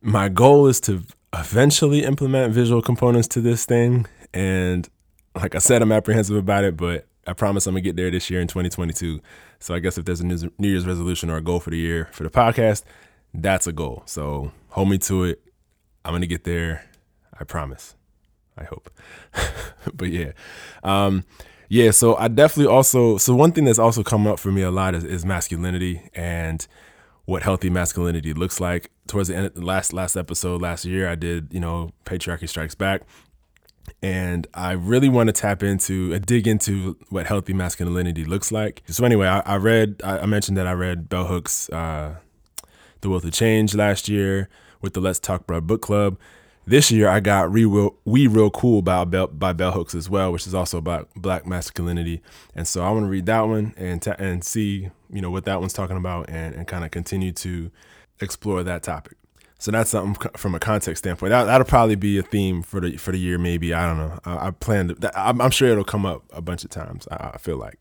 my 0.00 0.28
goal 0.28 0.66
is 0.66 0.80
to 0.82 1.04
eventually 1.34 2.04
implement 2.04 2.52
visual 2.52 2.82
components 2.82 3.28
to 3.28 3.40
this 3.40 3.64
thing. 3.64 4.06
And 4.34 4.88
like 5.34 5.54
I 5.54 5.58
said, 5.58 5.82
I'm 5.82 5.92
apprehensive 5.92 6.36
about 6.36 6.64
it, 6.64 6.76
but 6.76 7.06
I 7.26 7.32
promise 7.32 7.66
I'm 7.66 7.74
gonna 7.74 7.82
get 7.82 7.96
there 7.96 8.10
this 8.10 8.30
year 8.30 8.40
in 8.40 8.48
2022. 8.48 9.20
So 9.60 9.74
I 9.74 9.78
guess 9.78 9.96
if 9.96 10.04
there's 10.04 10.20
a 10.20 10.26
New 10.26 10.50
Year's 10.58 10.86
resolution 10.86 11.30
or 11.30 11.36
a 11.36 11.40
goal 11.40 11.60
for 11.60 11.70
the 11.70 11.78
year 11.78 12.08
for 12.12 12.24
the 12.24 12.30
podcast, 12.30 12.84
that's 13.32 13.66
a 13.66 13.72
goal. 13.72 14.02
So 14.06 14.52
hold 14.70 14.90
me 14.90 14.98
to 14.98 15.24
it. 15.24 15.42
I'm 16.04 16.12
gonna 16.12 16.26
get 16.26 16.44
there. 16.44 16.84
I 17.38 17.44
promise. 17.44 17.94
I 18.56 18.64
hope. 18.64 18.90
but 19.94 20.08
yeah. 20.08 20.32
Um, 20.82 21.24
yeah, 21.68 21.90
so 21.90 22.16
I 22.16 22.28
definitely 22.28 22.72
also 22.72 23.16
so 23.16 23.34
one 23.34 23.52
thing 23.52 23.64
that's 23.64 23.78
also 23.78 24.02
come 24.02 24.26
up 24.26 24.38
for 24.38 24.52
me 24.52 24.62
a 24.62 24.70
lot 24.70 24.94
is, 24.94 25.04
is 25.04 25.24
masculinity 25.24 26.02
and 26.14 26.66
what 27.24 27.42
healthy 27.42 27.70
masculinity 27.70 28.34
looks 28.34 28.60
like. 28.60 28.90
Towards 29.06 29.28
the 29.28 29.36
end 29.36 29.64
last 29.64 29.92
last 29.92 30.16
episode 30.16 30.60
last 30.60 30.84
year, 30.84 31.08
I 31.08 31.14
did, 31.14 31.48
you 31.52 31.60
know, 31.60 31.92
Patriarchy 32.04 32.48
Strikes 32.48 32.74
Back 32.74 33.02
and 34.00 34.46
I 34.54 34.72
really 34.72 35.08
want 35.08 35.28
to 35.28 35.32
tap 35.32 35.62
into, 35.62 36.14
uh, 36.14 36.18
dig 36.18 36.46
into 36.46 36.96
what 37.08 37.26
healthy 37.26 37.52
masculinity 37.52 38.24
looks 38.24 38.50
like. 38.50 38.82
So 38.86 39.04
anyway, 39.04 39.26
I, 39.26 39.40
I 39.40 39.56
read, 39.56 40.00
I, 40.04 40.18
I, 40.18 40.26
mentioned 40.26 40.56
that 40.56 40.66
I 40.66 40.72
read 40.72 41.08
Bell 41.08 41.26
Hooks' 41.26 41.68
uh, 41.70 42.16
The 43.00 43.08
Will 43.08 43.20
to 43.20 43.30
Change 43.30 43.74
last 43.74 44.08
year 44.08 44.48
with 44.80 44.94
the 44.94 45.00
Let's 45.00 45.18
Talk 45.20 45.46
Bro 45.46 45.62
book 45.62 45.82
club. 45.82 46.18
This 46.64 46.92
year, 46.92 47.08
I 47.08 47.18
got 47.18 47.50
We 47.50 47.64
Real, 47.64 47.96
we 48.04 48.28
Real 48.28 48.50
Cool 48.50 48.82
by 48.82 49.04
Bell, 49.04 49.26
by 49.26 49.52
Bell 49.52 49.72
Hooks 49.72 49.94
as 49.94 50.08
well, 50.08 50.32
which 50.32 50.46
is 50.46 50.54
also 50.54 50.78
about 50.78 51.08
black 51.16 51.44
masculinity. 51.44 52.22
And 52.54 52.68
so 52.68 52.84
I 52.84 52.90
want 52.90 53.04
to 53.04 53.08
read 53.10 53.26
that 53.26 53.42
one 53.42 53.74
and 53.76 54.00
ta- 54.00 54.16
and 54.18 54.44
see, 54.44 54.90
you 55.10 55.20
know, 55.20 55.30
what 55.30 55.44
that 55.44 55.60
one's 55.60 55.72
talking 55.72 55.96
about 55.96 56.28
and, 56.28 56.54
and 56.54 56.66
kind 56.68 56.84
of 56.84 56.92
continue 56.92 57.32
to 57.32 57.70
explore 58.20 58.62
that 58.62 58.84
topic. 58.84 59.16
So 59.62 59.70
that's 59.70 59.90
something 59.90 60.28
from 60.36 60.56
a 60.56 60.58
context 60.58 61.04
standpoint. 61.04 61.30
That, 61.30 61.44
that'll 61.44 61.64
probably 61.64 61.94
be 61.94 62.18
a 62.18 62.22
theme 62.24 62.62
for 62.62 62.80
the 62.80 62.96
for 62.96 63.12
the 63.12 63.18
year. 63.18 63.38
Maybe 63.38 63.72
I 63.72 63.86
don't 63.86 63.96
know. 63.96 64.18
I, 64.24 64.48
I 64.48 64.50
plan 64.50 64.88
to. 64.88 65.12
I'm, 65.16 65.40
I'm, 65.40 65.52
sure 65.52 65.68
it'll 65.68 65.84
come 65.84 66.04
up 66.04 66.24
a 66.32 66.40
bunch 66.40 66.64
of 66.64 66.70
times. 66.70 67.06
I, 67.12 67.30
I 67.34 67.38
feel 67.38 67.58
like. 67.58 67.78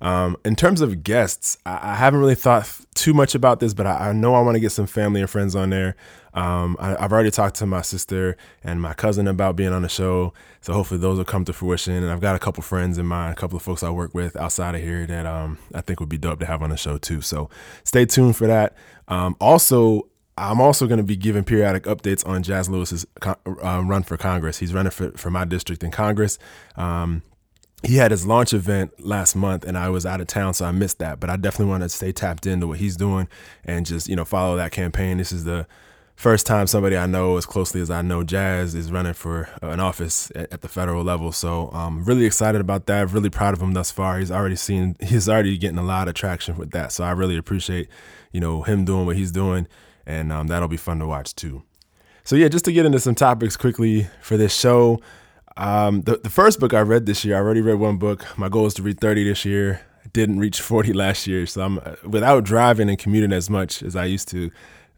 Um, 0.00 0.38
in 0.46 0.56
terms 0.56 0.80
of 0.80 1.02
guests, 1.02 1.58
I, 1.66 1.92
I, 1.92 1.94
haven't 1.96 2.20
really 2.20 2.34
thought 2.34 2.66
too 2.94 3.12
much 3.12 3.34
about 3.34 3.60
this, 3.60 3.74
but 3.74 3.86
I, 3.86 4.08
I 4.08 4.12
know 4.12 4.34
I 4.34 4.40
want 4.40 4.54
to 4.54 4.60
get 4.60 4.72
some 4.72 4.86
family 4.86 5.20
and 5.20 5.28
friends 5.28 5.54
on 5.54 5.68
there. 5.68 5.94
Um, 6.32 6.78
I, 6.80 6.98
have 6.98 7.12
already 7.12 7.30
talked 7.30 7.56
to 7.56 7.66
my 7.66 7.82
sister 7.82 8.38
and 8.64 8.80
my 8.80 8.94
cousin 8.94 9.28
about 9.28 9.56
being 9.56 9.74
on 9.74 9.82
the 9.82 9.90
show, 9.90 10.32
so 10.62 10.72
hopefully 10.72 11.00
those 11.00 11.18
will 11.18 11.26
come 11.26 11.44
to 11.44 11.52
fruition. 11.52 11.92
And 11.92 12.10
I've 12.10 12.22
got 12.22 12.34
a 12.34 12.38
couple 12.38 12.62
friends 12.62 12.96
in 12.96 13.04
mind, 13.04 13.34
a 13.34 13.36
couple 13.36 13.58
of 13.58 13.62
folks 13.62 13.82
I 13.82 13.90
work 13.90 14.14
with 14.14 14.36
outside 14.36 14.74
of 14.74 14.80
here 14.80 15.04
that 15.04 15.26
um, 15.26 15.58
I 15.74 15.82
think 15.82 16.00
would 16.00 16.08
be 16.08 16.16
dope 16.16 16.40
to 16.40 16.46
have 16.46 16.62
on 16.62 16.70
the 16.70 16.78
show 16.78 16.96
too. 16.96 17.20
So 17.20 17.50
stay 17.84 18.06
tuned 18.06 18.36
for 18.38 18.46
that. 18.46 18.74
Um, 19.06 19.36
also, 19.38 20.09
I'm 20.40 20.60
also 20.60 20.86
going 20.86 20.98
to 20.98 21.04
be 21.04 21.16
giving 21.16 21.44
periodic 21.44 21.84
updates 21.84 22.26
on 22.26 22.42
Jazz 22.42 22.68
Lewis's 22.68 23.06
uh, 23.22 23.34
run 23.84 24.02
for 24.02 24.16
Congress. 24.16 24.58
He's 24.58 24.72
running 24.72 24.90
for, 24.90 25.12
for 25.12 25.30
my 25.30 25.44
district 25.44 25.84
in 25.84 25.90
Congress. 25.90 26.38
Um, 26.76 27.22
he 27.82 27.96
had 27.96 28.10
his 28.10 28.26
launch 28.26 28.52
event 28.52 29.04
last 29.04 29.34
month 29.34 29.64
and 29.64 29.76
I 29.76 29.88
was 29.90 30.04
out 30.06 30.20
of 30.20 30.26
town, 30.26 30.54
so 30.54 30.64
I 30.64 30.72
missed 30.72 30.98
that. 30.98 31.20
But 31.20 31.30
I 31.30 31.36
definitely 31.36 31.70
want 31.70 31.82
to 31.82 31.88
stay 31.90 32.12
tapped 32.12 32.46
into 32.46 32.66
what 32.66 32.78
he's 32.78 32.96
doing 32.96 33.28
and 33.64 33.84
just, 33.84 34.08
you 34.08 34.16
know, 34.16 34.24
follow 34.24 34.56
that 34.56 34.72
campaign. 34.72 35.18
This 35.18 35.32
is 35.32 35.44
the 35.44 35.66
first 36.16 36.46
time 36.46 36.66
somebody 36.66 36.96
I 36.96 37.06
know 37.06 37.38
as 37.38 37.46
closely 37.46 37.80
as 37.80 37.90
I 37.90 38.02
know 38.02 38.22
Jazz 38.22 38.74
is 38.74 38.92
running 38.92 39.14
for 39.14 39.48
an 39.62 39.80
office 39.80 40.30
at, 40.34 40.52
at 40.52 40.60
the 40.60 40.68
federal 40.68 41.02
level. 41.02 41.32
So 41.32 41.68
I'm 41.72 42.04
really 42.04 42.26
excited 42.26 42.60
about 42.60 42.86
that. 42.86 43.10
Really 43.10 43.30
proud 43.30 43.54
of 43.54 43.62
him 43.62 43.72
thus 43.72 43.90
far. 43.90 44.18
He's 44.18 44.30
already 44.30 44.56
seen, 44.56 44.96
he's 45.00 45.28
already 45.28 45.56
getting 45.58 45.78
a 45.78 45.82
lot 45.82 46.08
of 46.08 46.14
traction 46.14 46.56
with 46.56 46.70
that. 46.72 46.92
So 46.92 47.04
I 47.04 47.12
really 47.12 47.36
appreciate, 47.36 47.88
you 48.32 48.40
know, 48.40 48.62
him 48.62 48.84
doing 48.84 49.06
what 49.06 49.16
he's 49.16 49.32
doing 49.32 49.66
and 50.10 50.32
um, 50.32 50.48
that'll 50.48 50.68
be 50.68 50.76
fun 50.76 50.98
to 50.98 51.06
watch 51.06 51.34
too. 51.34 51.62
So 52.24 52.36
yeah, 52.36 52.48
just 52.48 52.64
to 52.66 52.72
get 52.72 52.84
into 52.84 52.98
some 52.98 53.14
topics 53.14 53.56
quickly 53.56 54.08
for 54.20 54.36
this 54.36 54.54
show. 54.54 55.00
Um, 55.56 56.02
the, 56.02 56.16
the 56.16 56.30
first 56.30 56.58
book 56.58 56.74
I 56.74 56.80
read 56.80 57.06
this 57.06 57.24
year, 57.24 57.36
I 57.36 57.38
already 57.38 57.60
read 57.60 57.74
one 57.78 57.96
book. 57.96 58.26
My 58.36 58.48
goal 58.48 58.66
is 58.66 58.74
to 58.74 58.82
read 58.82 59.00
30 59.00 59.24
this 59.24 59.44
year. 59.44 59.80
I 60.04 60.08
didn't 60.08 60.38
reach 60.38 60.60
40 60.70 60.92
last 60.92 61.26
year, 61.26 61.46
so 61.46 61.62
I'm 61.62 61.80
without 62.08 62.44
driving 62.44 62.88
and 62.88 62.98
commuting 62.98 63.32
as 63.32 63.48
much 63.48 63.82
as 63.82 63.94
I 63.96 64.04
used 64.06 64.28
to. 64.28 64.50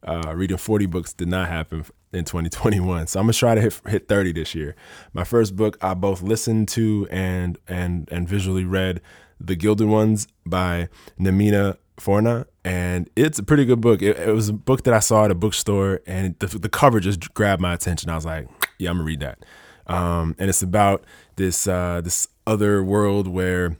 Uh, 0.04 0.32
reading 0.34 0.56
40 0.56 0.86
books 0.86 1.12
did 1.12 1.28
not 1.28 1.48
happen 1.48 1.84
in 2.12 2.24
2021. 2.24 3.06
So 3.06 3.20
I'm 3.20 3.26
gonna 3.26 3.34
try 3.34 3.54
to 3.54 3.60
hit 3.60 3.80
hit 3.86 4.08
30 4.08 4.32
this 4.32 4.52
year. 4.52 4.74
My 5.12 5.22
first 5.22 5.54
book 5.54 5.76
I 5.80 5.94
both 5.94 6.22
listened 6.22 6.68
to 6.70 7.06
and 7.10 7.56
and 7.68 8.08
and 8.10 8.28
visually 8.28 8.64
read, 8.64 9.00
The 9.38 9.54
Gilded 9.54 9.86
Ones 9.86 10.26
by 10.44 10.88
Namina 11.20 11.76
Forna, 11.98 12.46
and 12.64 13.08
it's 13.16 13.38
a 13.38 13.42
pretty 13.42 13.64
good 13.64 13.80
book. 13.80 14.02
It, 14.02 14.18
it 14.18 14.32
was 14.32 14.48
a 14.48 14.52
book 14.52 14.84
that 14.84 14.94
I 14.94 15.00
saw 15.00 15.24
at 15.24 15.30
a 15.30 15.34
bookstore, 15.34 16.00
and 16.06 16.38
the, 16.38 16.46
the 16.46 16.68
cover 16.68 17.00
just 17.00 17.32
grabbed 17.34 17.60
my 17.60 17.74
attention. 17.74 18.10
I 18.10 18.14
was 18.14 18.26
like, 18.26 18.48
yeah, 18.78 18.90
I'm 18.90 18.96
gonna 18.96 19.06
read 19.06 19.20
that. 19.20 19.44
Um, 19.86 20.34
and 20.38 20.48
it's 20.48 20.62
about 20.62 21.04
this 21.36 21.66
uh, 21.66 22.00
this 22.02 22.28
other 22.46 22.82
world 22.82 23.28
where 23.28 23.76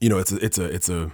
you 0.00 0.08
know 0.08 0.18
it's 0.18 0.32
a, 0.32 0.44
it's 0.44 0.58
a 0.58 0.64
it's 0.64 0.88
a 0.88 1.10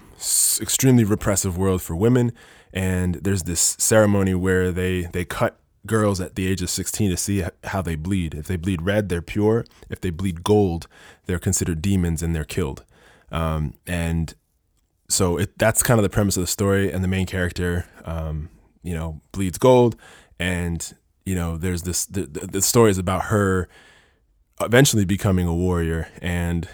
extremely 0.60 1.04
repressive 1.04 1.58
world 1.58 1.82
for 1.82 1.96
women 1.96 2.32
and 2.72 3.16
there's 3.16 3.42
this 3.42 3.76
ceremony 3.78 4.34
where 4.34 4.72
they 4.72 5.02
they 5.12 5.24
cut 5.24 5.58
girls 5.84 6.20
at 6.20 6.36
the 6.36 6.46
age 6.46 6.62
of 6.62 6.70
16 6.70 7.10
to 7.10 7.16
see 7.16 7.44
how 7.64 7.82
they 7.82 7.96
bleed 7.96 8.34
if 8.34 8.46
they 8.46 8.56
bleed 8.56 8.82
red 8.82 9.08
they're 9.08 9.20
pure 9.20 9.64
if 9.90 10.00
they 10.00 10.10
bleed 10.10 10.44
gold 10.44 10.86
they're 11.26 11.40
considered 11.40 11.82
demons 11.82 12.22
and 12.22 12.34
they're 12.34 12.44
killed 12.44 12.84
um, 13.32 13.74
and 13.86 14.34
so 15.12 15.36
it, 15.36 15.58
that's 15.58 15.82
kind 15.82 15.98
of 15.98 16.02
the 16.02 16.10
premise 16.10 16.36
of 16.36 16.42
the 16.42 16.46
story 16.46 16.90
and 16.90 17.02
the 17.04 17.08
main 17.08 17.26
character 17.26 17.86
um, 18.04 18.48
you 18.82 18.94
know 18.94 19.20
bleeds 19.32 19.58
gold 19.58 19.96
and 20.38 20.94
you 21.24 21.34
know 21.34 21.56
there's 21.56 21.82
this 21.82 22.06
the, 22.06 22.22
the 22.26 22.62
story 22.62 22.90
is 22.90 22.98
about 22.98 23.24
her 23.24 23.68
eventually 24.60 25.04
becoming 25.04 25.46
a 25.46 25.54
warrior 25.54 26.08
and 26.20 26.68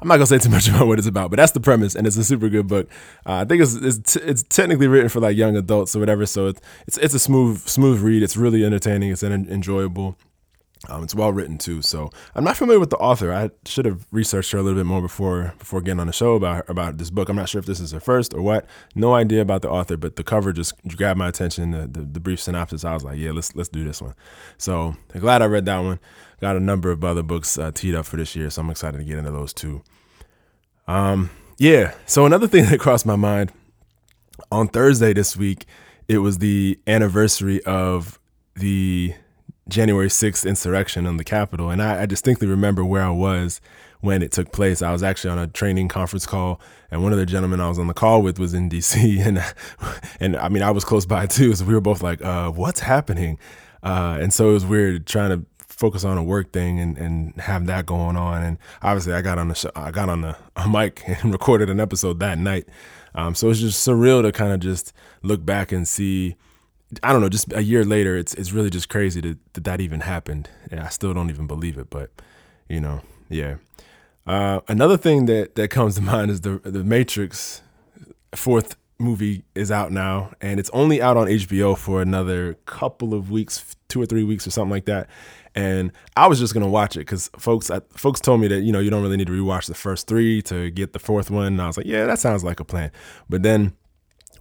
I'm 0.00 0.08
not 0.08 0.16
gonna 0.16 0.26
say 0.26 0.38
too 0.38 0.48
much 0.50 0.68
about 0.68 0.86
what 0.86 0.98
it's 0.98 1.08
about, 1.08 1.30
but 1.30 1.36
that's 1.36 1.52
the 1.52 1.60
premise, 1.60 1.94
and 1.94 2.06
it's 2.06 2.16
a 2.16 2.24
super 2.24 2.48
good 2.48 2.66
book. 2.66 2.88
Uh, 3.26 3.34
I 3.34 3.44
think 3.44 3.62
it's 3.62 3.74
it's, 3.74 4.14
t- 4.14 4.20
it's, 4.20 4.42
technically 4.44 4.88
written 4.88 5.08
for 5.08 5.20
like 5.20 5.36
young 5.36 5.56
adults 5.56 5.94
or 5.94 6.00
whatever, 6.00 6.26
so 6.26 6.46
it's 6.46 6.60
it's, 6.86 6.98
it's 6.98 7.14
a 7.14 7.18
smooth 7.18 7.66
smooth 7.66 8.00
read. 8.00 8.22
It's 8.22 8.36
really 8.36 8.64
entertaining. 8.64 9.10
It's 9.10 9.22
en- 9.22 9.48
enjoyable. 9.50 10.16
Um, 10.88 11.04
it's 11.04 11.14
well 11.14 11.32
written 11.32 11.58
too. 11.58 11.82
So 11.82 12.10
I'm 12.34 12.42
not 12.42 12.56
familiar 12.56 12.80
with 12.80 12.88
the 12.88 12.96
author. 12.96 13.32
I 13.32 13.50
should 13.66 13.84
have 13.84 14.06
researched 14.10 14.52
her 14.52 14.58
a 14.58 14.62
little 14.62 14.78
bit 14.78 14.86
more 14.86 15.02
before 15.02 15.52
before 15.58 15.82
getting 15.82 16.00
on 16.00 16.06
the 16.06 16.12
show 16.12 16.34
about 16.34 16.68
about 16.70 16.96
this 16.96 17.10
book. 17.10 17.28
I'm 17.28 17.36
not 17.36 17.50
sure 17.50 17.58
if 17.58 17.66
this 17.66 17.80
is 17.80 17.92
her 17.92 18.00
first 18.00 18.32
or 18.32 18.40
what. 18.40 18.66
No 18.94 19.12
idea 19.14 19.42
about 19.42 19.60
the 19.60 19.68
author, 19.68 19.98
but 19.98 20.16
the 20.16 20.24
cover 20.24 20.52
just 20.52 20.74
grabbed 20.96 21.18
my 21.18 21.28
attention. 21.28 21.72
The, 21.72 21.86
the, 21.86 22.00
the 22.00 22.20
brief 22.20 22.40
synopsis. 22.40 22.84
I 22.84 22.94
was 22.94 23.04
like, 23.04 23.18
yeah, 23.18 23.32
let's 23.32 23.54
let's 23.54 23.68
do 23.68 23.84
this 23.84 24.00
one. 24.00 24.14
So 24.56 24.96
glad 25.18 25.42
I 25.42 25.46
read 25.46 25.66
that 25.66 25.80
one. 25.80 26.00
Got 26.40 26.56
a 26.56 26.60
number 26.60 26.90
of 26.90 27.04
other 27.04 27.22
books 27.22 27.58
uh, 27.58 27.70
teed 27.72 27.94
up 27.94 28.06
for 28.06 28.16
this 28.16 28.34
year, 28.34 28.48
so 28.48 28.62
I'm 28.62 28.70
excited 28.70 28.96
to 28.96 29.04
get 29.04 29.18
into 29.18 29.30
those 29.30 29.52
too. 29.52 29.82
Um, 30.88 31.28
yeah. 31.58 31.94
So 32.06 32.24
another 32.24 32.48
thing 32.48 32.64
that 32.70 32.80
crossed 32.80 33.04
my 33.04 33.16
mind 33.16 33.52
on 34.50 34.68
Thursday 34.68 35.12
this 35.12 35.36
week, 35.36 35.66
it 36.08 36.18
was 36.18 36.38
the 36.38 36.78
anniversary 36.86 37.62
of 37.64 38.18
the 38.54 39.14
January 39.70 40.08
6th 40.08 40.46
insurrection 40.46 41.06
on 41.06 41.16
the 41.16 41.24
Capitol. 41.24 41.70
And 41.70 41.82
I, 41.82 42.02
I, 42.02 42.06
distinctly 42.06 42.46
remember 42.46 42.84
where 42.84 43.02
I 43.02 43.10
was 43.10 43.60
when 44.00 44.22
it 44.22 44.32
took 44.32 44.52
place. 44.52 44.82
I 44.82 44.92
was 44.92 45.02
actually 45.02 45.30
on 45.30 45.38
a 45.38 45.46
training 45.46 45.88
conference 45.88 46.26
call, 46.26 46.60
and 46.90 47.02
one 47.02 47.12
of 47.12 47.18
the 47.18 47.26
gentlemen 47.26 47.60
I 47.60 47.68
was 47.68 47.78
on 47.78 47.86
the 47.86 47.94
call 47.94 48.22
with 48.22 48.38
was 48.38 48.52
in 48.54 48.68
DC. 48.68 49.20
And, 49.26 49.44
and 50.18 50.36
I 50.36 50.48
mean, 50.48 50.62
I 50.62 50.70
was 50.70 50.84
close 50.84 51.06
by 51.06 51.26
too. 51.26 51.54
So 51.54 51.64
we 51.64 51.74
were 51.74 51.80
both 51.80 52.02
like, 52.02 52.22
uh, 52.22 52.50
what's 52.50 52.80
happening? 52.80 53.38
Uh, 53.82 54.18
and 54.20 54.32
so 54.32 54.50
it 54.50 54.52
was 54.52 54.66
weird 54.66 55.06
trying 55.06 55.30
to 55.30 55.46
focus 55.68 56.04
on 56.04 56.18
a 56.18 56.22
work 56.22 56.52
thing 56.52 56.78
and, 56.78 56.98
and 56.98 57.40
have 57.40 57.66
that 57.66 57.86
going 57.86 58.16
on. 58.16 58.42
And 58.42 58.58
obviously, 58.82 59.12
I 59.12 59.22
got 59.22 59.38
on 59.38 59.48
the 59.48 59.54
show, 59.54 59.70
I 59.74 59.90
got 59.90 60.08
on 60.08 60.20
the 60.22 60.36
mic 60.68 61.02
and 61.06 61.32
recorded 61.32 61.70
an 61.70 61.80
episode 61.80 62.20
that 62.20 62.38
night. 62.38 62.66
Um, 63.14 63.34
so 63.34 63.50
it's 63.50 63.60
just 63.60 63.86
surreal 63.86 64.22
to 64.22 64.32
kind 64.32 64.52
of 64.52 64.60
just 64.60 64.92
look 65.22 65.44
back 65.44 65.72
and 65.72 65.86
see 65.86 66.36
I 67.02 67.12
don't 67.12 67.20
know, 67.20 67.28
just 67.28 67.52
a 67.52 67.62
year 67.62 67.84
later, 67.84 68.16
it's 68.16 68.34
it's 68.34 68.52
really 68.52 68.70
just 68.70 68.88
crazy 68.88 69.20
that 69.20 69.38
that, 69.54 69.64
that 69.64 69.80
even 69.80 70.00
happened. 70.00 70.48
And 70.70 70.80
I 70.80 70.88
still 70.88 71.14
don't 71.14 71.30
even 71.30 71.46
believe 71.46 71.78
it, 71.78 71.90
but 71.90 72.10
you 72.68 72.80
know, 72.80 73.00
yeah. 73.28 73.56
Uh, 74.26 74.60
another 74.68 74.96
thing 74.96 75.26
that 75.26 75.54
that 75.54 75.68
comes 75.68 75.94
to 75.96 76.00
mind 76.12 76.30
is 76.30 76.40
the 76.40 76.58
the 76.64 76.84
Matrix 76.84 77.62
fourth 78.34 78.76
movie 78.98 79.44
is 79.54 79.70
out 79.70 79.92
now, 79.92 80.32
and 80.40 80.60
it's 80.60 80.70
only 80.70 81.00
out 81.00 81.16
on 81.16 81.26
HBO 81.26 81.76
for 81.76 82.02
another 82.02 82.54
couple 82.66 83.14
of 83.14 83.30
weeks, 83.30 83.76
two 83.88 84.00
or 84.00 84.06
three 84.06 84.24
weeks 84.24 84.46
or 84.46 84.50
something 84.50 84.70
like 84.70 84.84
that. 84.84 85.08
And 85.54 85.90
I 86.16 86.28
was 86.28 86.38
just 86.38 86.54
gonna 86.54 86.68
watch 86.68 86.96
it 86.96 87.00
because 87.00 87.30
folks, 87.38 87.70
I, 87.70 87.80
folks 87.90 88.20
told 88.20 88.40
me 88.40 88.48
that 88.48 88.60
you 88.60 88.72
know 88.72 88.80
you 88.80 88.90
don't 88.90 89.02
really 89.02 89.16
need 89.16 89.26
to 89.26 89.32
rewatch 89.32 89.66
the 89.66 89.74
first 89.74 90.06
three 90.06 90.42
to 90.42 90.70
get 90.70 90.92
the 90.92 90.98
fourth 90.98 91.30
one. 91.30 91.46
And 91.46 91.62
I 91.62 91.66
was 91.66 91.76
like, 91.76 91.86
yeah, 91.86 92.06
that 92.06 92.18
sounds 92.18 92.44
like 92.44 92.60
a 92.60 92.64
plan. 92.64 92.92
But 93.28 93.42
then 93.42 93.72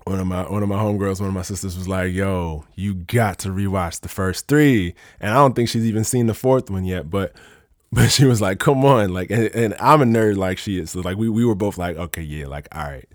one 0.09 0.19
of 0.19 0.27
my 0.27 0.41
one 0.49 0.63
of 0.63 0.69
my 0.69 0.75
homegirls, 0.75 1.19
one 1.19 1.29
of 1.29 1.35
my 1.35 1.43
sisters 1.43 1.77
was 1.77 1.87
like, 1.87 2.11
"Yo, 2.11 2.65
you 2.75 2.95
got 2.95 3.37
to 3.39 3.49
rewatch 3.49 4.01
the 4.01 4.09
first 4.09 4.47
three. 4.47 4.95
and 5.19 5.31
I 5.31 5.35
don't 5.35 5.55
think 5.55 5.69
she's 5.69 5.85
even 5.85 6.03
seen 6.03 6.25
the 6.25 6.33
fourth 6.33 6.69
one 6.69 6.83
yet. 6.83 7.09
But 7.09 7.33
but 7.91 8.09
she 8.09 8.25
was 8.25 8.41
like, 8.41 8.59
"Come 8.59 8.83
on!" 8.83 9.13
Like, 9.13 9.29
and, 9.31 9.45
and 9.55 9.75
I'm 9.79 10.01
a 10.01 10.05
nerd 10.05 10.37
like 10.37 10.57
she 10.57 10.79
is. 10.79 10.91
So 10.91 11.01
like, 11.01 11.17
we 11.17 11.29
we 11.29 11.45
were 11.45 11.55
both 11.55 11.77
like, 11.77 11.95
"Okay, 11.95 12.23
yeah, 12.23 12.47
like, 12.47 12.67
all 12.75 12.83
right." 12.83 13.07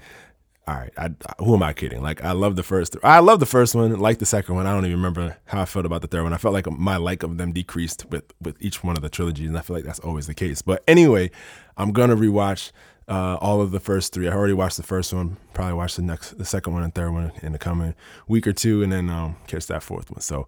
All 0.67 0.75
right, 0.75 0.93
I, 0.97 1.11
who 1.41 1.55
am 1.55 1.63
I 1.63 1.75
kidding? 1.75 2.01
Like, 2.01 2.25
I 2.25 2.33
love 2.33 2.57
the 2.57 2.63
first. 2.63 2.97
I 3.05 3.19
love 3.19 3.39
the 3.39 3.45
first 3.45 3.75
one. 3.75 4.01
Like 4.01 4.19
the 4.19 4.25
second 4.25 4.55
one, 4.55 4.67
I 4.67 4.73
don't 4.73 4.87
even 4.87 4.97
remember 4.97 5.37
how 5.45 5.61
I 5.61 5.67
felt 5.67 5.85
about 5.85 6.01
the 6.01 6.07
third 6.07 6.23
one. 6.23 6.33
I 6.33 6.39
felt 6.39 6.55
like 6.55 6.67
my 6.71 6.97
like 6.97 7.23
of 7.23 7.37
them 7.37 7.53
decreased 7.53 8.07
with 8.07 8.25
with 8.41 8.57
each 8.61 8.83
one 8.83 8.97
of 8.97 9.03
the 9.03 9.11
trilogies, 9.11 9.47
and 9.47 9.59
I 9.59 9.61
feel 9.61 9.77
like 9.77 9.85
that's 9.85 9.99
always 9.99 10.27
the 10.27 10.33
case. 10.33 10.63
But 10.63 10.83
anyway, 10.89 11.31
I'm 11.77 11.93
gonna 11.93 12.17
rewatch 12.17 12.73
uh, 13.09 13.37
all 13.41 13.61
of 13.61 13.71
the 13.71 13.81
first 13.81 14.13
three. 14.13 14.29
I 14.29 14.33
already 14.33 14.55
watched 14.55 14.77
the 14.77 14.83
first 14.83 15.13
one. 15.13 15.37
Probably 15.53 15.75
watch 15.75 15.97
the 15.97 16.03
next, 16.03 16.39
the 16.39 16.45
second 16.45 16.73
one 16.73 16.83
and 16.83 16.95
third 16.95 17.13
one 17.13 17.33
in 17.43 17.53
the 17.53 17.59
coming 17.59 17.95
week 18.29 18.47
or 18.47 18.53
two, 18.53 18.83
and 18.83 18.93
then 18.93 19.11
um, 19.11 19.37
catch 19.47 19.67
that 19.67 19.83
fourth 19.83 20.11
one. 20.11 20.21
So 20.21 20.47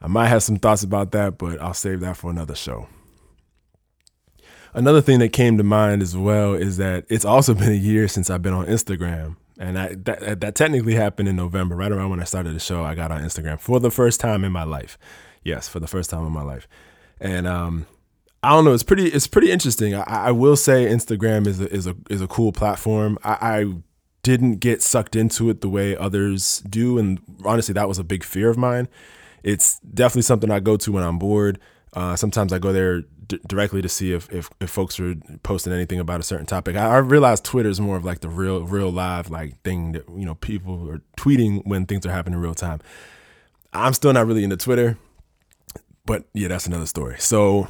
I 0.00 0.06
might 0.06 0.28
have 0.28 0.42
some 0.42 0.56
thoughts 0.56 0.82
about 0.82 1.12
that, 1.12 1.38
but 1.38 1.60
I'll 1.60 1.74
save 1.74 2.00
that 2.00 2.16
for 2.16 2.30
another 2.30 2.54
show. 2.54 2.88
Another 4.74 5.00
thing 5.00 5.18
that 5.18 5.32
came 5.32 5.56
to 5.58 5.64
mind 5.64 6.02
as 6.02 6.16
well 6.16 6.54
is 6.54 6.76
that 6.76 7.04
it's 7.08 7.24
also 7.24 7.54
been 7.54 7.72
a 7.72 7.74
year 7.74 8.08
since 8.08 8.30
I've 8.30 8.42
been 8.42 8.52
on 8.52 8.66
Instagram. 8.66 9.36
And 9.60 9.76
I, 9.76 9.96
that, 10.04 10.40
that 10.40 10.54
technically 10.54 10.94
happened 10.94 11.28
in 11.28 11.34
November, 11.34 11.74
right 11.74 11.90
around 11.90 12.10
when 12.10 12.20
I 12.20 12.24
started 12.24 12.54
the 12.54 12.60
show. 12.60 12.84
I 12.84 12.94
got 12.94 13.10
on 13.10 13.22
Instagram 13.22 13.58
for 13.58 13.80
the 13.80 13.90
first 13.90 14.20
time 14.20 14.44
in 14.44 14.52
my 14.52 14.62
life. 14.62 14.96
Yes, 15.42 15.66
for 15.66 15.80
the 15.80 15.88
first 15.88 16.10
time 16.10 16.24
in 16.24 16.32
my 16.32 16.42
life. 16.42 16.68
And 17.20 17.48
um, 17.48 17.86
I 18.42 18.50
don't 18.50 18.64
know. 18.64 18.72
It's 18.72 18.82
pretty. 18.82 19.08
It's 19.08 19.26
pretty 19.26 19.50
interesting. 19.50 19.94
I, 19.94 20.02
I 20.02 20.30
will 20.30 20.56
say 20.56 20.86
Instagram 20.86 21.46
is 21.46 21.60
a, 21.60 21.72
is 21.72 21.86
a 21.86 21.96
is 22.08 22.20
a 22.22 22.28
cool 22.28 22.52
platform. 22.52 23.18
I, 23.24 23.32
I, 23.40 23.74
didn't 24.24 24.56
get 24.56 24.82
sucked 24.82 25.16
into 25.16 25.48
it 25.48 25.60
the 25.60 25.68
way 25.68 25.96
others 25.96 26.60
do, 26.68 26.98
and 26.98 27.20
honestly, 27.44 27.72
that 27.72 27.88
was 27.88 27.98
a 27.98 28.04
big 28.04 28.22
fear 28.22 28.50
of 28.50 28.58
mine. 28.58 28.88
It's 29.42 29.78
definitely 29.80 30.22
something 30.22 30.50
I 30.50 30.60
go 30.60 30.76
to 30.76 30.92
when 30.92 31.02
I'm 31.02 31.18
bored. 31.18 31.58
Uh, 31.94 32.16
sometimes 32.16 32.52
I 32.52 32.58
go 32.58 32.72
there 32.72 33.02
d- 33.26 33.40
directly 33.46 33.80
to 33.80 33.88
see 33.88 34.12
if, 34.12 34.30
if, 34.32 34.50
if 34.60 34.70
folks 34.70 34.98
are 35.00 35.14
posting 35.42 35.72
anything 35.72 36.00
about 36.00 36.20
a 36.20 36.22
certain 36.22 36.46
topic. 36.46 36.76
I, 36.76 36.96
I 36.96 36.98
realize 36.98 37.40
Twitter 37.40 37.68
is 37.68 37.80
more 37.80 37.96
of 37.96 38.04
like 38.04 38.20
the 38.20 38.28
real 38.28 38.64
real 38.64 38.90
live 38.90 39.30
like 39.30 39.62
thing 39.62 39.92
that 39.92 40.08
you 40.08 40.26
know 40.26 40.34
people 40.34 40.90
are 40.90 41.00
tweeting 41.16 41.64
when 41.66 41.86
things 41.86 42.04
are 42.04 42.12
happening 42.12 42.38
in 42.38 42.42
real 42.42 42.54
time. 42.54 42.80
I'm 43.72 43.92
still 43.92 44.12
not 44.12 44.26
really 44.26 44.44
into 44.44 44.56
Twitter, 44.56 44.98
but 46.04 46.24
yeah, 46.34 46.48
that's 46.48 46.66
another 46.66 46.86
story. 46.86 47.16
So 47.18 47.68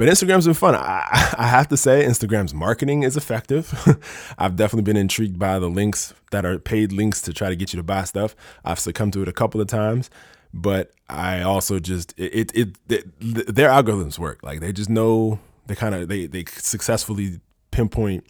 but 0.00 0.08
Instagram's 0.08 0.46
been 0.46 0.54
fun. 0.54 0.74
I, 0.74 1.34
I 1.36 1.46
have 1.46 1.68
to 1.68 1.76
say, 1.76 2.06
Instagram's 2.06 2.54
marketing 2.54 3.02
is 3.02 3.18
effective. 3.18 3.70
I've 4.38 4.56
definitely 4.56 4.84
been 4.84 4.96
intrigued 4.96 5.38
by 5.38 5.58
the 5.58 5.68
links 5.68 6.14
that 6.30 6.46
are 6.46 6.58
paid 6.58 6.90
links 6.90 7.20
to 7.20 7.34
try 7.34 7.50
to 7.50 7.54
get 7.54 7.74
you 7.74 7.76
to 7.76 7.82
buy 7.82 8.04
stuff. 8.04 8.34
I've 8.64 8.80
succumbed 8.80 9.12
to 9.12 9.20
it 9.20 9.28
a 9.28 9.32
couple 9.34 9.60
of 9.60 9.66
times, 9.66 10.08
but 10.54 10.92
I 11.10 11.42
also 11.42 11.80
just 11.80 12.18
it 12.18 12.50
it, 12.54 12.76
it, 12.88 13.08
it 13.20 13.54
their 13.54 13.68
algorithms 13.68 14.18
work. 14.18 14.42
Like 14.42 14.60
they 14.60 14.72
just 14.72 14.88
know 14.88 15.38
they 15.66 15.74
kind 15.74 15.94
of 15.94 16.08
they 16.08 16.24
they 16.24 16.46
successfully 16.46 17.38
pinpoint 17.70 18.24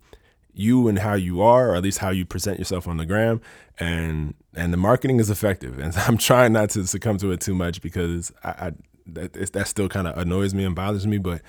you 0.52 0.88
and 0.88 0.98
how 0.98 1.14
you 1.14 1.40
are, 1.40 1.70
or 1.70 1.76
at 1.76 1.84
least 1.84 1.98
how 1.98 2.10
you 2.10 2.26
present 2.26 2.58
yourself 2.58 2.88
on 2.88 2.96
the 2.96 3.06
gram, 3.06 3.40
and 3.78 4.34
and 4.56 4.72
the 4.72 4.76
marketing 4.76 5.20
is 5.20 5.30
effective. 5.30 5.78
And 5.78 5.96
I'm 6.08 6.18
trying 6.18 6.52
not 6.52 6.70
to 6.70 6.84
succumb 6.88 7.18
to 7.18 7.30
it 7.30 7.40
too 7.40 7.54
much 7.54 7.80
because 7.80 8.32
I, 8.42 8.48
I 8.48 8.72
that 9.06 9.32
that 9.32 9.68
still 9.68 9.88
kind 9.88 10.06
of 10.06 10.16
annoys 10.18 10.54
me 10.54 10.64
and 10.64 10.74
bothers 10.74 11.06
me. 11.06 11.18
But 11.18 11.42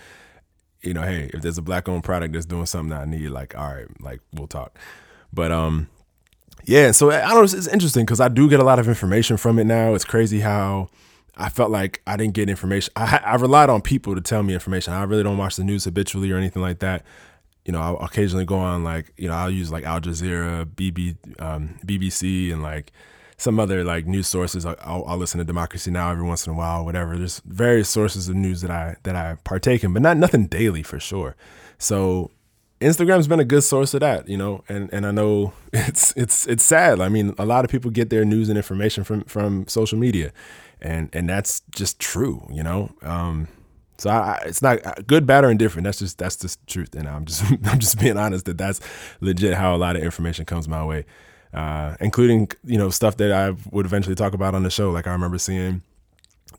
you 0.81 0.93
know, 0.93 1.03
hey, 1.03 1.29
if 1.34 1.41
there's 1.41 1.58
a 1.58 1.62
black 1.62 1.88
owned 1.88 2.03
product 2.03 2.34
that's 2.34 2.46
doing 2.46 2.65
something 2.65 2.89
that 2.89 3.01
I 3.01 3.05
need, 3.05 3.29
like, 3.29 3.58
all 3.58 3.74
right, 3.74 3.88
like 4.01 4.22
we'll 4.34 4.48
talk. 4.48 4.77
But 5.34 5.51
um, 5.51 5.89
yeah. 6.65 6.91
So 6.91 7.12
I 7.12 7.22
don't 7.22 7.36
know. 7.36 7.43
It's, 7.43 7.67
interesting 7.67 8.05
because 8.05 8.20
I 8.20 8.27
do 8.27 8.50
get 8.50 8.60
a 8.60 8.63
lot 8.63 8.79
of 8.79 8.88
information 8.88 9.38
from 9.38 9.60
it 9.60 9.65
now. 9.65 9.93
It's 9.93 10.05
crazy 10.05 10.39
how. 10.39 10.89
I 11.38 11.48
felt 11.48 11.72
like 11.72 12.01
I 12.05 12.17
didn't 12.17 12.34
get 12.34 12.50
information. 12.50 12.91
I, 12.96 13.20
I 13.25 13.36
relied 13.36 13.70
on 13.70 13.81
people 13.81 14.15
to 14.15 14.22
tell 14.22 14.43
me 14.43 14.53
information. 14.53 14.91
I 14.93 15.03
really 15.03 15.24
don't 15.24 15.38
watch 15.38 15.55
the 15.55 15.63
news 15.63 15.86
habitually 15.86 16.29
or 16.29 16.36
anything 16.36 16.62
like 16.62 16.79
that 16.79 17.05
you 17.65 17.72
know, 17.72 17.79
I'll 17.79 17.98
occasionally 18.00 18.46
go 18.46 18.58
on 18.58 18.84
like, 18.84 19.13
you 19.17 19.27
know, 19.27 19.36
I'll 19.36 19.51
use 19.51 19.72
like 19.72 19.84
Al 19.84 20.01
Jazeera, 20.01 20.65
BB, 20.65 21.41
um, 21.41 21.77
BBC, 21.86 22.51
and 22.51 22.63
like 22.63 22.91
some 23.41 23.60
other 23.60 23.83
like 23.83 24.05
news 24.05 24.27
sources. 24.27 24.67
I'll, 24.67 24.77
I'll, 24.86 25.17
listen 25.17 25.39
to 25.39 25.43
Democracy 25.43 25.89
Now 25.89 26.12
every 26.12 26.24
once 26.24 26.45
in 26.45 26.53
a 26.53 26.55
while, 26.55 26.86
whatever. 26.86 27.17
There's 27.17 27.41
various 27.43 27.89
sources 27.89 28.29
of 28.29 28.36
news 28.36 28.62
that 28.62 28.69
I 28.69 28.98
that 29.01 29.15
I 29.15 29.38
partake 29.43 29.83
in, 29.83 29.93
but 29.93 30.03
not 30.03 30.17
nothing 30.17 30.45
daily 30.45 30.83
for 30.83 31.00
sure. 31.00 31.36
So 31.79 32.29
Instagram's 32.79 33.27
been 33.27 33.39
a 33.39 33.45
good 33.45 33.63
source 33.63 33.95
of 33.95 34.01
that, 34.01 34.29
you 34.29 34.38
know, 34.38 34.63
and 34.69 34.93
and 34.93 35.07
I 35.07 35.12
know 35.12 35.53
it's 35.74 36.13
it's 36.15 36.45
it's 36.45 36.63
sad. 36.63 37.01
I 37.01 37.10
mean, 37.10 37.33
a 37.39 37.45
lot 37.45 37.65
of 37.65 37.71
people 37.71 37.89
get 37.89 38.12
their 38.12 38.24
news 38.24 38.48
and 38.48 38.57
information 38.57 39.03
from 39.03 39.24
from 39.24 39.67
social 39.67 39.98
media, 39.98 40.31
and 40.79 41.10
and 41.12 41.27
that's 41.27 41.63
just 41.71 42.00
true, 42.00 42.48
you 42.51 42.62
know. 42.62 42.91
Um, 43.01 43.48
so 43.98 44.12
I, 44.12 44.39
it's 44.45 44.62
not 44.62 44.86
uh, 44.86 44.93
good, 45.07 45.25
bad, 45.25 45.43
or 45.43 45.50
indifferent. 45.50 45.86
That's 45.86 46.00
just 46.00 46.19
that's 46.19 46.36
the 46.36 46.55
truth, 46.67 46.93
and 46.93 47.07
I'm 47.07 47.25
just 47.25 47.43
I'm 47.65 47.79
just 47.79 48.00
being 48.00 48.17
honest 48.17 48.45
that 48.45 48.60
that's 48.60 48.81
legit 49.19 49.55
how 49.55 49.75
a 49.75 49.77
lot 49.77 49.95
of 49.95 50.03
information 50.03 50.45
comes 50.45 50.67
my 50.67 50.86
way, 50.86 51.05
uh, 51.53 51.96
including 52.00 52.50
you 52.63 52.77
know 52.77 52.89
stuff 52.89 53.17
that 53.17 53.31
I 53.31 53.55
would 53.72 53.86
eventually 53.86 54.15
talk 54.15 54.34
about 54.34 54.55
on 54.55 54.63
the 54.63 54.70
show. 54.70 54.91
Like 54.91 55.08
I 55.08 55.12
remember 55.12 55.38
seeing 55.38 55.81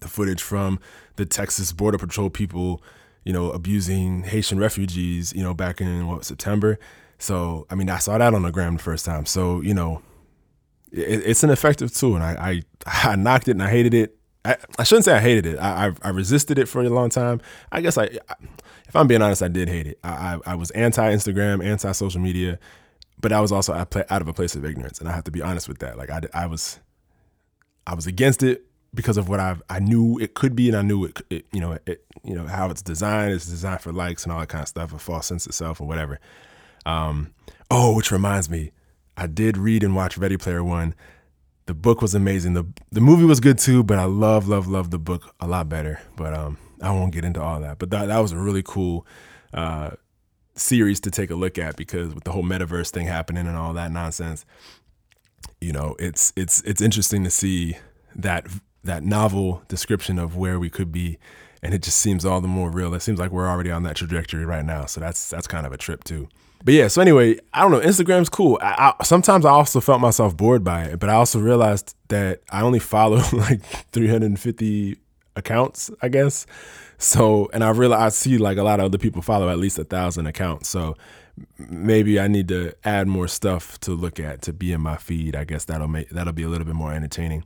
the 0.01 0.09
footage 0.09 0.43
from 0.43 0.81
the 1.17 1.27
Texas 1.27 1.73
Border 1.73 1.99
Patrol 1.99 2.31
people, 2.31 2.83
you 3.25 3.33
know, 3.33 3.51
abusing 3.51 4.25
Haitian 4.25 4.59
refugees, 4.59 5.33
you 5.33 5.43
know, 5.43 5.55
back 5.55 5.81
in 5.81 6.07
what 6.09 6.25
September. 6.25 6.79
So 7.19 7.67
I 7.71 7.75
mean, 7.75 7.89
I 7.91 7.99
saw 7.99 8.19
that 8.19 8.35
on 8.35 8.43
the 8.43 8.51
gram 8.51 8.77
the 8.77 8.83
first 8.83 9.05
time. 9.05 9.27
So 9.27 9.61
you 9.61 9.75
know, 9.75 10.03
it, 10.91 11.23
it's 11.25 11.43
an 11.43 11.51
effective 11.51 11.95
tool, 11.95 12.17
and 12.17 12.25
I, 12.25 12.63
I 12.87 13.11
I 13.13 13.17
knocked 13.17 13.49
it 13.49 13.53
and 13.53 13.63
I 13.63 13.71
hated 13.71 13.95
it 13.95 14.19
I, 14.45 14.57
I 14.79 14.85
shouldn't 14.85 15.05
say 15.05 15.13
I 15.13 15.21
hated 15.21 15.47
it. 15.47 15.59
I, 15.59 15.89
I, 15.89 15.93
I 16.03 16.09
resisted 16.11 16.59
it 16.59 16.67
for 16.67 16.83
a 16.83 16.89
long 16.89 17.11
time. 17.11 17.41
I 17.71 17.81
guess 17.81 17.97
I, 17.97 18.05
if 18.05 18.97
I'm 18.97 19.07
being 19.07 19.23
honest, 19.23 19.43
I 19.43 19.49
did 19.49 19.69
hate 19.69 19.87
it. 19.87 19.99
I 20.03 20.09
I, 20.47 20.53
I 20.53 20.55
was 20.55 20.71
anti 20.73 21.13
Instagram, 21.13 21.65
anti 21.65 21.93
social 21.93 22.21
media, 22.21 22.59
but 23.23 23.33
I 23.33 23.41
was 23.41 23.51
also 23.51 23.73
out 23.73 23.97
of 23.97 24.29
a 24.29 24.33
place 24.35 24.55
of 24.55 24.65
ignorance, 24.65 24.99
and 24.99 25.09
I 25.09 25.13
have 25.13 25.25
to 25.25 25.31
be 25.31 25.41
honest 25.41 25.69
with 25.69 25.79
that. 25.79 25.97
Like 25.97 26.11
I 26.11 26.21
I 26.35 26.47
was 26.47 26.81
I 27.87 27.95
was 27.95 28.07
against 28.07 28.43
it 28.43 28.67
because 28.93 29.17
of 29.17 29.29
what 29.29 29.41
I 29.41 29.57
I 29.71 29.79
knew 29.79 30.19
it 30.19 30.35
could 30.35 30.55
be, 30.55 30.69
and 30.69 30.77
I 30.77 30.83
knew 30.83 31.05
it, 31.05 31.21
it 31.31 31.47
you 31.53 31.61
know 31.61 31.79
it 31.87 32.05
you 32.25 32.35
know 32.35 32.47
how 32.47 32.69
it's 32.69 32.83
designed. 32.83 33.33
It's 33.33 33.47
designed 33.47 33.81
for 33.81 33.93
likes 33.93 34.25
and 34.25 34.33
all 34.33 34.41
that 34.41 34.49
kind 34.49 34.63
of 34.63 34.69
stuff, 34.69 34.93
a 34.93 34.99
false 34.99 35.27
sense 35.27 35.47
of 35.47 35.55
self 35.55 35.81
or 35.81 35.87
whatever. 35.87 36.19
Um, 36.85 37.33
oh, 37.71 37.95
which 37.95 38.11
reminds 38.11 38.51
me, 38.51 38.73
I 39.17 39.29
did 39.29 39.57
read 39.57 39.85
and 39.85 39.95
watch 39.95 40.19
Ready 40.19 40.37
Player 40.37 40.65
One. 40.65 40.95
The 41.67 41.75
book 41.75 42.03
was 42.03 42.15
amazing. 42.15 42.55
the 42.55 42.65
The 42.91 43.01
movie 43.01 43.25
was 43.25 43.39
good 43.39 43.57
too, 43.59 43.85
but 43.85 43.99
I 43.99 44.05
love, 44.05 44.49
love, 44.49 44.67
love 44.67 44.91
the 44.91 44.99
book 44.99 45.33
a 45.41 45.47
lot 45.47 45.69
better. 45.69 46.01
But 46.17 46.35
um, 46.35 46.59
I 46.83 46.91
won't 46.91 47.13
get 47.13 47.25
into 47.25 47.41
all 47.41 47.61
that. 47.61 47.79
But 47.79 47.91
that 47.91 48.07
that 48.07 48.19
was 48.19 48.33
a 48.33 48.37
really 48.37 48.65
cool 48.65 49.07
uh, 49.55 49.91
series 50.55 51.01
to 51.01 51.11
take 51.11 51.31
a 51.31 51.35
look 51.35 51.59
at 51.59 51.77
because 51.77 52.15
with 52.15 52.25
the 52.25 52.33
whole 52.33 52.45
metaverse 52.45 52.91
thing 52.91 53.07
happening 53.07 53.47
and 53.47 53.57
all 53.57 53.73
that 53.73 53.91
nonsense, 53.91 54.45
you 55.61 55.73
know, 55.73 55.97
it's 55.99 56.33
it's 56.37 56.61
it's 56.63 56.81
interesting 56.81 57.25
to 57.25 57.31
see 57.31 57.77
that 58.15 58.47
that 58.85 59.03
novel 59.03 59.63
description 59.69 60.19
of 60.19 60.37
where 60.37 60.59
we 60.59 60.69
could 60.69 60.93
be 60.93 61.19
and 61.63 61.73
it 61.75 61.83
just 61.83 61.99
seems 61.99 62.25
all 62.25 62.41
the 62.41 62.49
more 62.49 62.71
real. 62.71 62.93
It 62.95 63.01
seems 63.01 63.21
like 63.21 63.31
we're 63.31 63.49
already 63.49 63.71
on 63.71 63.85
that 63.85 63.97
trajectory 63.97 64.45
right 64.45 64.65
now. 64.65 64.87
So 64.87 65.01
that's 65.01 65.31
that's 65.31 65.47
kind 65.47 65.65
of 65.65 65.73
a 65.73 65.77
trip 65.77 66.05
too. 66.05 66.29
But 66.65 66.75
yeah, 66.75 66.89
so 66.89 67.01
anyway, 67.01 67.39
I 67.53 67.63
don't 67.63 67.73
know. 67.73 67.81
Instagram's 67.81 68.29
cool. 68.29 68.59
I, 68.63 68.93
I, 68.99 69.05
sometimes 69.05 69.45
I 69.45 69.51
also 69.51 69.81
felt 69.81 70.01
myself 70.01 70.37
bored 70.37 70.63
by 70.63 70.85
it, 70.85 71.01
but 71.01 71.09
I 71.09 71.15
also 71.15 71.41
realized 71.41 71.97
that 72.09 72.43
I 72.51 72.63
only 72.63 72.79
follow 72.79 73.17
like 73.33 73.63
350 73.93 74.97
accounts, 75.35 75.91
I 76.01 76.09
guess. 76.09 76.47
So, 76.99 77.51
and 77.53 77.65
I 77.65 77.71
realize 77.71 78.01
I 78.01 78.09
see 78.11 78.39
like 78.39 78.59
a 78.59 78.63
lot 78.63 78.81
of 78.81 78.87
other 78.87 78.99
people 78.99 79.23
follow 79.23 79.49
at 79.49 79.59
least 79.59 79.79
a 79.79 79.85
thousand 79.85 80.27
accounts. 80.27 80.69
So 80.69 80.97
maybe 81.59 82.21
I 82.21 82.29
need 82.29 82.49
to 82.49 82.75
add 82.85 83.09
more 83.09 83.29
stuff 83.29 83.79
to 83.81 83.93
look 83.93 84.21
at 84.21 84.43
to 84.43 84.53
be 84.53 84.73
in 84.73 84.81
my 84.81 84.97
feed. 84.97 85.35
I 85.35 85.45
guess 85.45 85.65
that'll 85.65 85.89
make 85.89 86.11
that'll 86.11 86.33
be 86.33 86.43
a 86.43 86.49
little 86.49 86.67
bit 86.67 86.75
more 86.75 86.93
entertaining. 86.93 87.45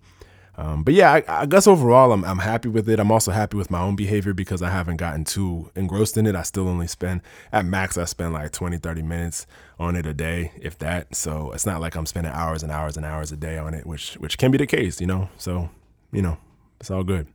Um, 0.59 0.85
but 0.85 0.95
yeah, 0.95 1.13
I, 1.13 1.23
I, 1.29 1.47
guess 1.47 1.67
overall, 1.67 2.13
I'm, 2.13 2.25
I'm 2.25 2.39
happy 2.39 2.71
with 2.71 2.89
it. 2.89 2.99
I'm 2.99 3.13
also 3.13 3.31
happy 3.31 3.59
with 3.59 3.71
my 3.71 3.81
own 3.81 3.95
behavior 3.95 4.33
because 4.33 4.63
I 4.63 4.71
haven't 4.71 4.97
gotten 4.97 5.25
too 5.25 5.71
engrossed 5.77 6.17
in 6.17 6.27
it. 6.27 6.35
I 6.35 6.43
still 6.43 6.67
only 6.67 6.87
spend, 6.87 7.21
at 7.53 7.67
max, 7.67 7.99
I 7.99 8.07
spend 8.07 8.33
like 8.33 8.53
20, 8.53 8.79
30 8.79 9.03
minutes 9.03 9.47
on 9.79 9.97
it 9.97 10.07
a 10.07 10.15
day, 10.15 10.53
if 10.59 10.79
that. 10.79 11.15
So 11.15 11.53
it's 11.53 11.67
not 11.67 11.83
like 11.83 11.95
I'm 11.95 12.07
spending 12.07 12.33
hours 12.33 12.63
and 12.63 12.73
hours 12.73 12.97
and 12.97 13.05
hours 13.05 13.33
a 13.33 13.37
day 13.37 13.59
on 13.59 13.75
it, 13.75 13.85
which, 13.85 14.15
which 14.15 14.39
can 14.39 14.51
be 14.51 14.57
the 14.57 14.67
case, 14.67 14.99
you 14.99 15.07
know? 15.07 15.29
So, 15.37 15.69
you 16.11 16.23
know, 16.23 16.39
it's 16.81 16.91
all 16.91 17.05
good. 17.05 17.27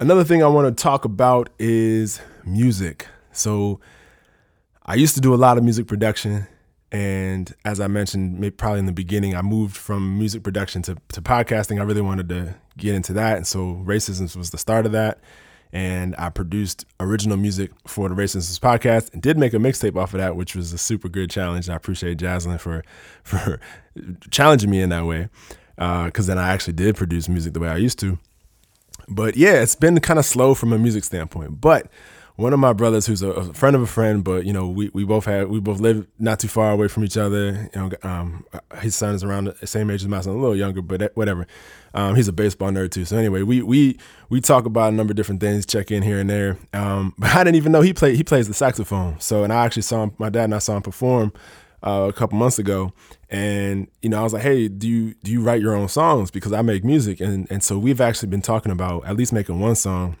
Another 0.00 0.24
thing 0.24 0.42
I 0.42 0.48
want 0.48 0.76
to 0.76 0.82
talk 0.82 1.04
about 1.04 1.50
is 1.58 2.20
music. 2.44 3.06
So 3.32 3.80
I 4.84 4.96
used 4.96 5.14
to 5.14 5.20
do 5.20 5.34
a 5.34 5.36
lot 5.36 5.56
of 5.56 5.64
music 5.64 5.86
production 5.86 6.46
and 6.94 7.52
as 7.64 7.80
I 7.80 7.88
mentioned, 7.88 8.56
probably 8.56 8.78
in 8.78 8.86
the 8.86 8.92
beginning, 8.92 9.34
I 9.34 9.42
moved 9.42 9.76
from 9.76 10.16
music 10.16 10.44
production 10.44 10.80
to, 10.82 10.96
to 11.12 11.20
podcasting. 11.20 11.80
I 11.80 11.82
really 11.82 12.00
wanted 12.00 12.28
to 12.28 12.54
get 12.76 12.94
into 12.94 13.12
that. 13.14 13.36
And 13.36 13.44
so 13.44 13.82
Racisms 13.84 14.36
was 14.36 14.50
the 14.50 14.58
start 14.58 14.86
of 14.86 14.92
that. 14.92 15.18
And 15.72 16.14
I 16.18 16.28
produced 16.28 16.84
original 17.00 17.36
music 17.36 17.72
for 17.88 18.08
the 18.08 18.14
Racisms 18.14 18.60
podcast 18.60 19.12
and 19.12 19.20
did 19.20 19.36
make 19.36 19.54
a 19.54 19.56
mixtape 19.56 19.96
off 19.96 20.14
of 20.14 20.20
that, 20.20 20.36
which 20.36 20.54
was 20.54 20.72
a 20.72 20.78
super 20.78 21.08
good 21.08 21.30
challenge. 21.30 21.68
I 21.68 21.74
appreciate 21.74 22.18
Jaslyn 22.18 22.60
for 22.60 22.84
for 23.24 23.58
challenging 24.30 24.70
me 24.70 24.80
in 24.80 24.90
that 24.90 25.04
way. 25.04 25.30
Because 25.74 26.30
uh, 26.30 26.34
then 26.34 26.38
I 26.38 26.50
actually 26.50 26.74
did 26.74 26.94
produce 26.94 27.28
music 27.28 27.54
the 27.54 27.60
way 27.60 27.68
I 27.68 27.76
used 27.76 27.98
to. 28.00 28.20
But 29.08 29.36
yeah, 29.36 29.62
it's 29.62 29.74
been 29.74 29.98
kind 30.00 30.18
of 30.18 30.24
slow 30.24 30.54
from 30.54 30.72
a 30.72 30.78
music 30.78 31.04
standpoint. 31.04 31.60
But 31.60 31.90
one 32.36 32.52
of 32.52 32.58
my 32.58 32.72
brothers 32.72 33.06
who's 33.06 33.22
a, 33.22 33.28
a, 33.28 33.54
friend 33.54 33.76
of 33.76 33.82
a 33.82 33.86
friend, 33.86 34.24
but 34.24 34.44
you 34.44 34.52
know, 34.52 34.68
we, 34.68 34.90
we 34.92 35.04
both 35.04 35.24
had 35.24 35.48
we 35.48 35.60
both 35.60 35.78
live 35.78 36.06
not 36.18 36.40
too 36.40 36.48
far 36.48 36.72
away 36.72 36.88
from 36.88 37.04
each 37.04 37.16
other. 37.16 37.70
You 37.74 37.80
know, 37.80 37.90
um, 38.02 38.44
his 38.80 38.96
son 38.96 39.14
is 39.14 39.22
around 39.22 39.54
the 39.60 39.66
same 39.66 39.88
age 39.88 40.02
as 40.02 40.08
my 40.08 40.20
son, 40.20 40.34
a 40.34 40.36
little 40.36 40.56
younger, 40.56 40.82
but 40.82 41.12
whatever. 41.14 41.46
Um, 41.94 42.16
he's 42.16 42.26
a 42.26 42.32
baseball 42.32 42.70
nerd 42.70 42.90
too. 42.90 43.04
So 43.04 43.16
anyway, 43.16 43.42
we 43.42 43.62
we 43.62 43.98
we 44.30 44.40
talk 44.40 44.66
about 44.66 44.92
a 44.92 44.96
number 44.96 45.12
of 45.12 45.16
different 45.16 45.40
things, 45.40 45.64
check 45.64 45.92
in 45.92 46.02
here 46.02 46.18
and 46.18 46.28
there. 46.28 46.58
Um, 46.72 47.14
but 47.18 47.30
I 47.30 47.44
didn't 47.44 47.56
even 47.56 47.70
know 47.70 47.82
he 47.82 47.92
played 47.92 48.16
he 48.16 48.24
plays 48.24 48.48
the 48.48 48.54
saxophone. 48.54 49.20
So 49.20 49.44
and 49.44 49.52
I 49.52 49.64
actually 49.64 49.82
saw 49.82 50.02
him, 50.02 50.12
my 50.18 50.28
dad 50.28 50.44
and 50.44 50.54
I 50.56 50.58
saw 50.58 50.76
him 50.76 50.82
perform 50.82 51.32
uh, 51.84 52.06
a 52.08 52.12
couple 52.12 52.38
months 52.38 52.58
ago, 52.58 52.92
and 53.30 53.88
you 54.02 54.08
know 54.08 54.20
I 54.20 54.22
was 54.22 54.32
like, 54.32 54.42
hey, 54.42 54.68
do 54.68 54.88
you 54.88 55.14
do 55.22 55.30
you 55.30 55.42
write 55.42 55.60
your 55.60 55.74
own 55.74 55.88
songs 55.88 56.30
because 56.30 56.52
I 56.52 56.62
make 56.62 56.84
music, 56.84 57.20
and 57.20 57.46
and 57.50 57.62
so 57.62 57.78
we've 57.78 58.00
actually 58.00 58.28
been 58.28 58.42
talking 58.42 58.72
about 58.72 59.06
at 59.06 59.16
least 59.16 59.32
making 59.32 59.60
one 59.60 59.74
song 59.74 60.16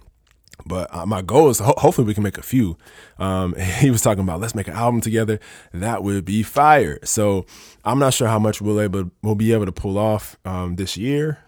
but 0.66 0.94
uh, 0.94 1.06
my 1.06 1.22
goal 1.22 1.50
is 1.50 1.58
ho- 1.58 1.74
hopefully 1.76 2.06
we 2.06 2.14
can 2.14 2.22
make 2.22 2.38
a 2.38 2.42
few. 2.42 2.76
Um, 3.18 3.54
he 3.78 3.90
was 3.90 4.02
talking 4.02 4.22
about 4.22 4.40
let's 4.40 4.54
make 4.54 4.68
an 4.68 4.74
album 4.74 5.00
together. 5.00 5.40
That 5.72 6.02
would 6.02 6.24
be 6.24 6.42
fire. 6.42 6.98
So 7.04 7.46
I'm 7.84 7.98
not 7.98 8.14
sure 8.14 8.28
how 8.28 8.38
much 8.38 8.60
we'll 8.60 8.80
able 8.80 9.10
we'll 9.22 9.34
be 9.34 9.52
able 9.52 9.66
to 9.66 9.72
pull 9.72 9.98
off 9.98 10.36
um, 10.44 10.76
this 10.76 10.96
year, 10.96 11.38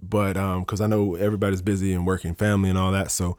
but 0.00 0.34
because 0.60 0.80
um, 0.80 0.84
I 0.84 0.88
know 0.88 1.14
everybody's 1.14 1.62
busy 1.62 1.92
and 1.92 2.06
working, 2.06 2.34
family 2.34 2.70
and 2.70 2.78
all 2.78 2.92
that. 2.92 3.10
So 3.10 3.36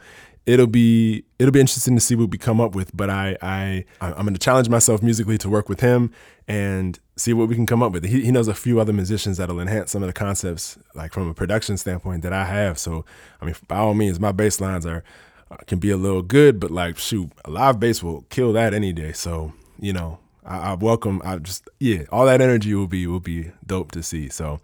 it'll 0.48 0.66
be 0.66 1.26
it'll 1.38 1.52
be 1.52 1.60
interesting 1.60 1.94
to 1.94 2.02
see 2.02 2.16
what 2.16 2.32
we 2.32 2.38
come 2.40 2.60
up 2.60 2.74
with. 2.74 2.96
But 2.96 3.12
I 3.12 3.38
I 3.42 3.86
I'm 4.02 4.24
going 4.24 4.34
to 4.34 4.40
challenge 4.40 4.70
myself 4.70 5.04
musically 5.04 5.38
to 5.40 5.50
work 5.50 5.70
with 5.70 5.82
him 5.82 6.12
and 6.48 6.98
see 7.18 7.34
what 7.34 7.50
we 7.50 7.56
can 7.56 7.66
come 7.66 7.84
up 7.84 7.92
with. 7.92 8.06
He, 8.06 8.24
he 8.24 8.32
knows 8.32 8.48
a 8.48 8.54
few 8.56 8.80
other 8.80 8.94
musicians 8.94 9.38
that'll 9.38 9.60
enhance 9.60 9.92
some 9.92 10.02
of 10.02 10.08
the 10.08 10.14
concepts, 10.14 10.80
like 10.96 11.14
from 11.14 11.28
a 11.28 11.34
production 11.34 11.78
standpoint, 11.78 12.24
that 12.24 12.34
I 12.34 12.46
have. 12.46 12.80
So 12.80 13.06
I 13.42 13.46
mean, 13.46 13.56
by 13.68 13.78
all 13.78 13.94
means, 13.94 14.20
my 14.20 14.32
bass 14.32 14.60
lines 14.60 14.86
are 14.86 15.04
uh, 15.52 15.58
can 15.68 15.80
be 15.80 15.92
a 15.92 15.98
little 15.98 16.24
good, 16.24 16.60
but 16.60 16.72
like 16.72 16.98
shoot, 16.98 17.30
a 17.46 17.52
live 17.52 17.80
bass 17.80 18.02
will 18.02 18.22
kill 18.30 18.54
that 18.54 18.74
any 18.74 18.94
day. 18.94 19.12
So 19.12 19.54
you 19.80 19.94
know, 19.94 20.18
I, 20.46 20.72
I 20.72 20.74
welcome. 20.76 21.22
I 21.24 21.38
just 21.38 21.70
yeah, 21.80 22.04
all 22.10 22.26
that 22.26 22.42
energy 22.42 22.74
will 22.74 22.88
be 22.88 23.06
will 23.06 23.20
be 23.20 23.52
dope 23.66 23.92
to 23.92 24.02
see. 24.02 24.30
So 24.30 24.62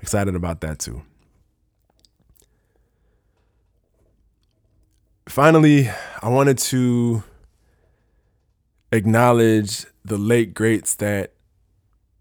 excited 0.00 0.34
about 0.34 0.62
that 0.62 0.78
too. 0.78 1.02
Finally, 5.28 5.90
I 6.22 6.28
wanted 6.28 6.58
to 6.58 7.22
acknowledge 8.92 9.86
the 10.04 10.16
late 10.16 10.54
greats 10.54 10.94
that 10.96 11.32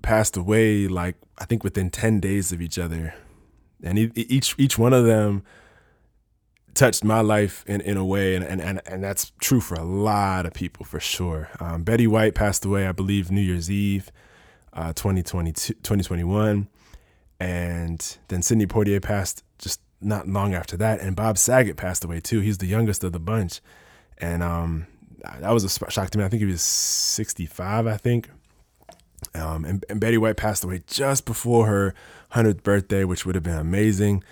passed 0.02 0.38
away 0.38 0.88
like 0.88 1.16
I 1.38 1.46
think 1.46 1.64
within 1.64 1.90
10 1.90 2.20
days 2.20 2.52
of 2.52 2.62
each 2.62 2.78
other. 2.80 3.14
And 3.84 3.98
each 4.16 4.56
each 4.58 4.78
one 4.78 4.94
of 4.94 5.06
them 5.06 5.44
touched 6.74 7.04
my 7.04 7.22
life 7.22 7.64
in, 7.68 7.82
in 7.82 7.98
a 7.98 8.06
way, 8.06 8.36
and, 8.36 8.44
and, 8.44 8.62
and 8.62 8.82
and 8.86 9.04
that's 9.04 9.32
true 9.40 9.62
for 9.62 9.76
a 9.76 9.84
lot 9.84 10.46
of 10.46 10.54
people 10.54 10.86
for 10.86 11.00
sure. 11.00 11.50
Um, 11.60 11.84
Betty 11.84 12.08
White 12.08 12.36
passed 12.36 12.66
away, 12.66 12.88
I 12.88 12.92
believe, 12.94 13.32
New 13.32 13.42
Year's 13.42 13.70
Eve, 13.70 14.12
uh, 14.74 14.94
2021. 14.94 16.68
And 17.40 18.18
then 18.30 18.42
Sidney 18.42 18.66
Poitier 18.66 19.02
passed 19.02 19.44
not 20.06 20.28
long 20.28 20.54
after 20.54 20.78
that, 20.78 21.02
and 21.02 21.16
Bob 21.16 21.38
Saget 21.38 21.78
passed 21.78 22.04
away 22.04 22.20
too. 22.20 22.40
He's 22.40 22.60
the 22.60 22.68
youngest 22.68 23.04
of 23.04 23.12
the 23.12 23.20
bunch, 23.20 23.62
and 24.18 24.44
um, 24.44 24.88
that 25.40 25.52
was 25.52 25.64
a 25.64 25.92
shock 25.92 26.10
to 26.12 26.18
me. 26.18 26.24
I 26.24 26.30
think 26.30 26.42
he 26.42 26.46
was 26.46 26.62
65, 26.62 27.88
I 27.88 27.98
think. 27.98 28.30
Um, 29.34 29.66
and, 29.66 29.84
and 29.90 30.00
Betty 30.00 30.18
White 30.18 30.38
passed 30.38 30.64
away 30.64 30.82
just 30.88 31.26
before 31.26 31.66
her 31.66 31.94
100th 32.34 32.64
birthday, 32.64 33.04
which 33.04 33.26
would 33.26 33.36
have 33.36 33.44
been 33.44 33.58
amazing. 33.58 34.24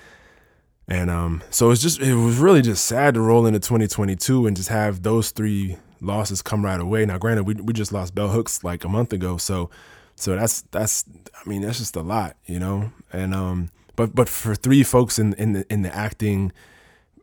And 0.87 1.09
um, 1.09 1.41
so 1.49 1.71
it's 1.71 1.81
just 1.81 1.99
it 2.01 2.13
was 2.15 2.37
really 2.37 2.61
just 2.61 2.85
sad 2.85 3.13
to 3.13 3.21
roll 3.21 3.45
into 3.45 3.59
2022 3.59 4.45
and 4.45 4.55
just 4.55 4.69
have 4.69 5.01
those 5.01 5.31
three 5.31 5.77
losses 6.01 6.41
come 6.41 6.63
right 6.63 6.79
away. 6.79 7.05
Now, 7.05 7.17
granted, 7.17 7.43
we 7.43 7.53
we 7.55 7.73
just 7.73 7.93
lost 7.93 8.13
Bell 8.13 8.29
Hooks 8.29 8.63
like 8.63 8.83
a 8.83 8.89
month 8.89 9.13
ago, 9.13 9.37
so 9.37 9.69
so 10.15 10.35
that's 10.35 10.63
that's 10.71 11.05
I 11.33 11.49
mean 11.49 11.61
that's 11.61 11.79
just 11.79 11.95
a 11.95 12.01
lot, 12.01 12.35
you 12.45 12.59
know. 12.59 12.91
And 13.13 13.33
um, 13.33 13.71
but 13.95 14.15
but 14.15 14.29
for 14.29 14.55
three 14.55 14.83
folks 14.83 15.19
in 15.19 15.33
in 15.33 15.53
the 15.53 15.65
in 15.71 15.81
the 15.81 15.95
acting, 15.95 16.51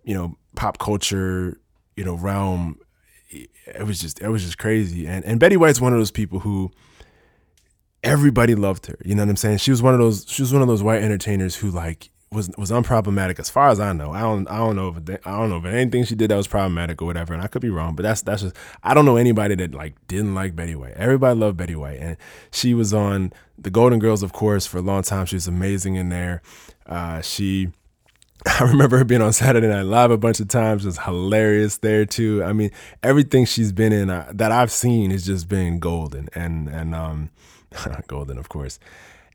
you 0.04 0.14
know, 0.14 0.36
pop 0.56 0.78
culture, 0.78 1.60
you 1.96 2.04
know, 2.04 2.14
realm, 2.14 2.78
it 3.30 3.86
was 3.86 4.00
just 4.00 4.20
it 4.20 4.28
was 4.28 4.44
just 4.44 4.58
crazy. 4.58 5.06
And 5.06 5.24
and 5.24 5.40
Betty 5.40 5.56
White's 5.56 5.80
one 5.80 5.92
of 5.92 5.98
those 5.98 6.10
people 6.10 6.40
who 6.40 6.70
everybody 8.02 8.54
loved 8.54 8.86
her. 8.86 8.98
You 9.04 9.14
know 9.14 9.22
what 9.22 9.30
I'm 9.30 9.36
saying? 9.36 9.58
She 9.58 9.70
was 9.70 9.82
one 9.82 9.94
of 9.94 10.00
those 10.00 10.24
she 10.28 10.42
was 10.42 10.52
one 10.52 10.62
of 10.62 10.68
those 10.68 10.82
white 10.82 11.02
entertainers 11.02 11.56
who 11.56 11.70
like 11.70 12.10
was 12.32 12.48
was 12.56 12.70
unproblematic 12.70 13.40
as 13.40 13.50
far 13.50 13.70
as 13.70 13.80
I 13.80 13.92
know. 13.92 14.12
I 14.12 14.20
don't 14.20 14.48
I 14.48 14.58
don't 14.58 14.76
know 14.76 14.94
if 14.96 15.26
I 15.26 15.36
don't 15.36 15.50
know 15.50 15.56
if 15.56 15.64
anything 15.64 16.04
she 16.04 16.14
did 16.14 16.30
that 16.30 16.36
was 16.36 16.46
problematic 16.46 17.02
or 17.02 17.06
whatever. 17.06 17.34
And 17.34 17.42
I 17.42 17.48
could 17.48 17.60
be 17.60 17.70
wrong, 17.70 17.96
but 17.96 18.04
that's 18.04 18.22
that's 18.22 18.42
just 18.42 18.56
I 18.84 18.94
don't 18.94 19.04
know 19.04 19.16
anybody 19.16 19.56
that 19.56 19.74
like 19.74 19.94
didn't 20.06 20.34
like 20.36 20.54
Betty 20.54 20.76
White. 20.76 20.92
Everybody 20.94 21.38
loved 21.38 21.56
Betty 21.56 21.74
White, 21.74 21.98
and 21.98 22.16
she 22.52 22.72
was 22.72 22.94
on 22.94 23.32
the 23.58 23.70
Golden 23.70 23.98
Girls, 23.98 24.22
of 24.22 24.32
course, 24.32 24.64
for 24.64 24.78
a 24.78 24.82
long 24.82 25.02
time. 25.02 25.26
She 25.26 25.34
was 25.34 25.48
amazing 25.48 25.96
in 25.96 26.08
there. 26.08 26.40
Uh, 26.86 27.20
she. 27.20 27.70
I 28.46 28.64
remember 28.64 28.96
her 28.96 29.04
being 29.04 29.20
on 29.20 29.34
Saturday 29.34 29.68
Night 29.68 29.82
Live 29.82 30.10
a 30.10 30.16
bunch 30.16 30.40
of 30.40 30.48
times. 30.48 30.84
Just 30.84 31.02
hilarious 31.02 31.78
there 31.78 32.06
too. 32.06 32.42
I 32.42 32.54
mean, 32.54 32.70
everything 33.02 33.44
she's 33.44 33.70
been 33.70 33.92
in 33.92 34.08
uh, 34.08 34.30
that 34.32 34.50
I've 34.50 34.70
seen 34.70 35.10
has 35.10 35.26
just 35.26 35.48
been 35.48 35.78
golden, 35.78 36.28
and 36.32 36.68
and 36.68 36.94
um, 36.94 37.30
golden, 38.06 38.38
of 38.38 38.48
course. 38.48 38.78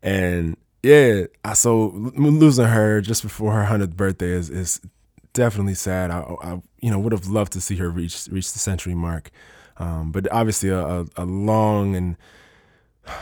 And 0.01 0.55
yeah, 0.85 1.53
so 1.53 1.87
losing 2.15 2.65
her 2.65 3.01
just 3.01 3.23
before 3.23 3.53
her 3.53 3.65
hundredth 3.65 3.97
birthday 3.97 4.29
is 4.29 4.51
is 4.51 4.79
definitely 5.33 5.73
sad. 5.73 6.11
I, 6.11 6.19
I 6.43 6.61
you 6.79 6.91
know 6.91 6.99
would 6.99 7.11
have 7.11 7.27
loved 7.27 7.53
to 7.53 7.61
see 7.61 7.75
her 7.77 7.89
reach 7.89 8.27
reach 8.31 8.53
the 8.53 8.59
century 8.59 8.93
mark, 8.93 9.31
um, 9.77 10.11
but 10.11 10.31
obviously 10.31 10.69
a, 10.69 11.05
a, 11.17 11.25
long 11.25 11.95
and 11.95 12.17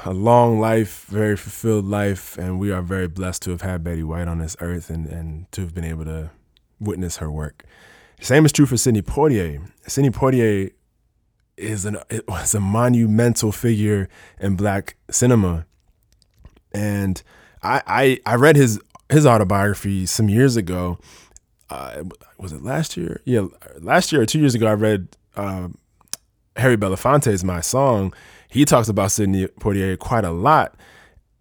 a 0.03 0.13
long 0.13 0.59
life, 0.59 1.05
very 1.07 1.37
fulfilled 1.37 1.85
life, 1.85 2.37
and 2.37 2.59
we 2.59 2.69
are 2.69 2.81
very 2.81 3.07
blessed 3.07 3.43
to 3.43 3.51
have 3.51 3.61
had 3.61 3.81
Betty 3.81 4.03
White 4.03 4.27
on 4.27 4.39
this 4.39 4.57
earth 4.59 4.89
and 4.89 5.07
and 5.07 5.49
to 5.53 5.61
have 5.61 5.73
been 5.73 5.85
able 5.85 6.03
to 6.03 6.31
witness 6.81 7.17
her 7.17 7.31
work. 7.31 7.63
Same 8.19 8.45
is 8.45 8.51
true 8.51 8.65
for 8.65 8.75
Sidney 8.75 9.01
Poitier. 9.01 9.71
Sidney 9.87 10.09
Poitier 10.09 10.71
is 11.55 11.85
an 11.85 11.97
it 12.09 12.27
was 12.27 12.53
a 12.53 12.59
monumental 12.59 13.53
figure 13.53 14.09
in 14.41 14.57
black 14.57 14.97
cinema, 15.09 15.65
and 16.73 17.23
I, 17.63 18.19
I, 18.25 18.35
read 18.35 18.55
his 18.55 18.79
his 19.09 19.25
autobiography 19.25 20.05
some 20.05 20.29
years 20.29 20.55
ago. 20.55 20.99
Uh, 21.69 22.03
was 22.37 22.51
it 22.51 22.63
last 22.63 22.97
year? 22.97 23.21
Yeah, 23.25 23.47
last 23.79 24.11
year 24.11 24.21
or 24.21 24.25
two 24.25 24.39
years 24.39 24.55
ago, 24.55 24.67
I 24.67 24.73
read 24.73 25.07
uh, 25.35 25.69
Harry 26.55 26.77
Belafonte's 26.77 27.43
My 27.43 27.61
Song. 27.61 28.13
He 28.49 28.65
talks 28.65 28.89
about 28.89 29.11
Sidney 29.11 29.47
Poitier 29.59 29.97
quite 29.97 30.25
a 30.25 30.31
lot, 30.31 30.75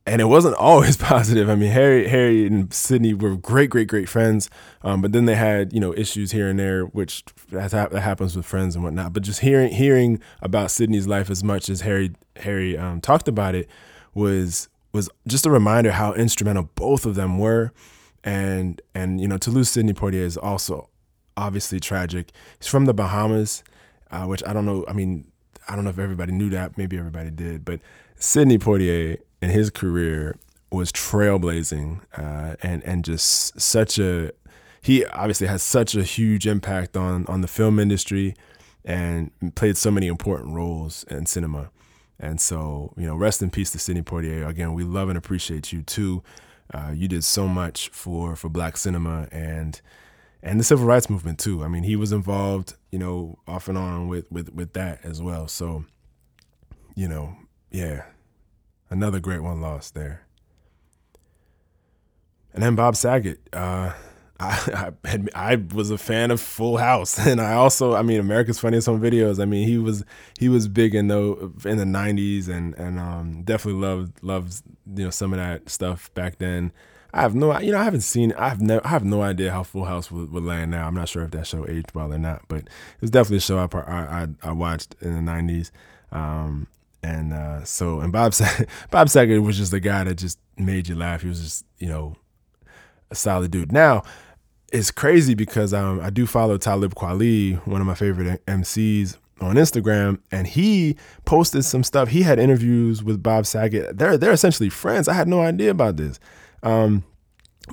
and 0.07 0.21
it 0.21 0.27
wasn't 0.27 0.55
always 0.59 0.97
positive. 0.97 1.51
I 1.51 1.55
mean, 1.55 1.71
Harry, 1.71 2.09
Harry 2.09 2.47
and 2.47 2.73
Sidney 2.73 3.15
were 3.15 3.37
great, 3.37 3.71
great, 3.71 3.89
great 3.89 4.09
friends. 4.09 4.49
Um, 4.83 5.03
but 5.03 5.13
then 5.13 5.27
they 5.27 5.35
had, 5.35 5.73
you 5.73 5.81
know, 5.81 5.93
issues 5.95 6.33
here 6.33 6.49
and 6.49 6.59
there, 6.59 6.85
which 6.85 7.25
that, 7.51 7.73
that 7.73 8.01
happens 8.01 8.37
with 8.37 8.47
friends 8.47 8.75
and 8.75 8.85
whatnot. 8.85 9.13
But 9.13 9.25
just 9.25 9.41
hearing 9.41 9.73
hearing 9.73 10.21
about 10.41 10.71
Sidney's 10.71 11.07
life 11.07 11.31
as 11.31 11.45
much 11.45 11.69
as 11.69 11.83
Harry 11.83 12.13
Harry 12.37 12.79
um, 12.79 13.01
talked 13.01 13.29
about 13.29 13.55
it 13.55 13.69
was 14.15 14.69
was 14.93 15.09
just 15.27 15.47
a 15.47 15.51
reminder 15.51 15.93
how 15.93 16.13
instrumental 16.15 16.71
both 16.75 17.07
of 17.07 17.15
them 17.15 17.39
were. 17.39 17.73
And 18.25 18.81
and 18.95 19.21
you 19.21 19.27
know 19.27 19.39
to 19.39 19.51
lose 19.51 19.69
Sidney 19.69 19.93
Poitier 19.93 20.23
is 20.23 20.37
also 20.37 20.89
obviously 21.37 21.81
tragic. 21.81 22.31
He's 22.59 22.69
from 22.69 22.85
the 22.85 22.95
Bahamas, 22.95 23.65
uh, 24.11 24.27
which 24.27 24.43
I 24.47 24.53
don't 24.53 24.65
know. 24.65 24.85
I 24.87 24.93
mean, 24.93 25.31
I 25.69 25.75
don't 25.75 25.85
know 25.85 25.91
if 25.91 25.99
everybody 25.99 26.33
knew 26.33 26.49
that. 26.51 26.79
Maybe 26.79 26.97
everybody 26.99 27.31
did, 27.31 27.65
but 27.65 27.81
Sidney 28.17 28.59
Poitier 28.59 29.19
in 29.41 29.51
his 29.51 29.71
career 29.71 30.37
was 30.71 30.93
trailblazing 30.93 32.01
uh, 32.17 32.57
and 32.63 32.83
and 32.85 33.05
just 33.05 33.61
such 33.61 33.99
a 33.99 34.31
he 34.81 35.05
obviously 35.07 35.47
has 35.47 35.63
such 35.63 35.95
a 35.95 36.03
huge 36.03 36.47
impact 36.47 36.97
on 36.97 37.27
on 37.27 37.41
the 37.41 37.49
film 37.49 37.79
industry 37.79 38.35
and 38.85 39.31
played 39.55 39.77
so 39.77 39.91
many 39.91 40.07
important 40.07 40.55
roles 40.55 41.05
in 41.05 41.27
cinema. 41.27 41.71
And 42.23 42.41
so, 42.41 42.95
you 42.97 43.05
know, 43.05 43.17
rest 43.17 43.43
in 43.43 43.51
peace 43.51 43.73
to 43.73 43.81
Sidney 43.81 44.03
Poitier. 44.03 44.47
Again, 44.49 44.75
we 44.75 44.85
love 44.85 45.09
and 45.09 45.19
appreciate 45.19 45.73
you 45.73 45.83
too. 45.83 46.23
Uh, 46.73 46.93
you 46.95 47.09
did 47.09 47.25
so 47.25 47.49
much 47.49 47.89
for 47.89 48.37
for 48.37 48.49
Black 48.49 48.77
cinema 48.77 49.27
and 49.33 49.81
and 50.41 50.59
the 50.59 50.65
civil 50.65 50.87
rights 50.87 51.11
movement 51.11 51.41
too. 51.41 51.65
I 51.65 51.69
mean, 51.69 51.83
he 51.83 51.97
was 51.97 52.13
involved, 52.13 52.77
you 52.93 52.99
know, 52.99 53.41
off 53.49 53.69
and 53.69 53.77
on 53.77 54.07
with 54.07 54.31
with 54.31 54.55
with 54.55 54.73
that 54.75 55.05
as 55.05 55.21
well. 55.21 55.49
So, 55.49 55.85
you 56.95 57.09
know, 57.09 57.35
yeah, 57.73 58.05
another 58.89 59.19
great 59.19 59.43
one 59.43 59.61
lost 59.61 59.95
there. 59.95 60.25
And 62.55 62.63
then 62.63 62.77
Bob 62.77 62.95
Saget. 62.95 63.41
Uh, 63.53 63.93
I, 64.43 64.93
I, 65.05 65.25
I 65.35 65.55
was 65.75 65.91
a 65.91 65.99
fan 65.99 66.31
of 66.31 66.41
Full 66.41 66.77
House, 66.77 67.19
and 67.27 67.41
I 67.41 67.55
also, 67.55 67.95
I 67.95 68.03
mean, 68.03 68.21
America's 68.21 68.59
Funniest 68.59 68.87
Home 68.87 69.01
Videos. 69.01 69.41
I 69.41 69.45
mean, 69.45 69.67
he 69.67 69.79
was 69.79 70.05
he 70.39 70.49
was 70.49 70.69
big 70.69 70.95
in 70.95 71.09
the 71.09 71.53
in 71.65 71.79
the 71.79 71.85
'90s, 71.85 72.49
and 72.49 72.75
and 72.75 72.99
um, 72.99 73.43
definitely 73.45 73.81
loved 73.81 74.23
loved 74.23 74.63
you 74.95 75.05
know 75.05 75.11
some 75.11 75.33
of 75.33 75.39
that 75.39 75.69
stuff 75.69 76.13
back 76.15 76.39
then. 76.39 76.73
I 77.15 77.21
have 77.21 77.35
no, 77.35 77.59
you 77.61 77.73
know, 77.73 77.79
I 77.79 77.85
haven't 77.85 78.01
seen, 78.01 78.33
I 78.39 78.49
have 78.49 78.63
never, 78.63 78.87
I 78.87 78.89
have 78.89 79.05
no 79.05 79.21
idea 79.21 79.51
how 79.51 79.65
Full 79.65 79.85
House 79.85 80.11
would, 80.11 80.33
would 80.33 80.45
land 80.45 80.71
now. 80.71 80.87
I'm 80.87 80.95
not 80.95 81.11
sure 81.11 81.23
if 81.23 81.31
that 81.33 81.47
show 81.47 81.69
aged 81.69 81.95
well 81.95 82.11
or 82.11 82.17
not, 82.17 82.41
but 82.49 82.69
it's 83.03 83.11
definitely 83.11 83.37
a 83.37 83.41
show 83.41 83.59
I 83.59 83.69
I, 83.87 84.29
I 84.43 84.53
watched 84.53 84.97
in 85.01 85.13
the 85.13 85.31
'90s. 85.31 85.71
Um, 86.11 86.69
and 87.03 87.33
uh, 87.33 87.65
so, 87.65 88.01
and 88.01 88.13
Bob 88.13 88.35
Bob 88.91 89.09
Saget 89.09 89.43
was 89.43 89.59
just 89.59 89.73
the 89.73 89.81
guy 89.81 90.05
that 90.05 90.15
just 90.15 90.39
made 90.57 90.89
you 90.89 90.95
laugh. 90.95 91.23
He 91.23 91.29
was 91.29 91.43
just, 91.43 91.67
you 91.79 91.89
know, 91.89 92.17
a 93.11 93.15
solid 93.15 93.51
dude. 93.51 93.73
Now, 93.73 94.05
it's 94.73 94.91
crazy 94.91 95.35
because 95.35 95.75
um, 95.75 96.01
I 96.01 96.11
do 96.11 96.27
follow 96.27 96.57
Talib 96.57 96.95
Kweli, 96.95 97.65
one 97.67 97.81
of 97.81 97.87
my 97.87 97.95
favorite 97.95 98.45
MCs 98.47 99.19
on 99.41 99.57
Instagram, 99.57 100.19
and 100.31 100.47
he 100.47 100.97
posted 101.25 101.65
some 101.65 101.85
stuff. 101.85 102.09
He 102.09 102.23
had 102.23 102.39
interviews 102.39 103.03
with 103.03 103.23
Bob 103.23 103.47
Saget. 103.47 103.99
They're 103.99 104.17
they're 104.17 104.33
essentially 104.33 104.71
friends. 104.71 105.09
I 105.09 105.15
had 105.15 105.29
no 105.29 105.43
idea 105.43 105.71
about 105.71 105.97
this. 105.97 106.19
Um, 106.63 107.05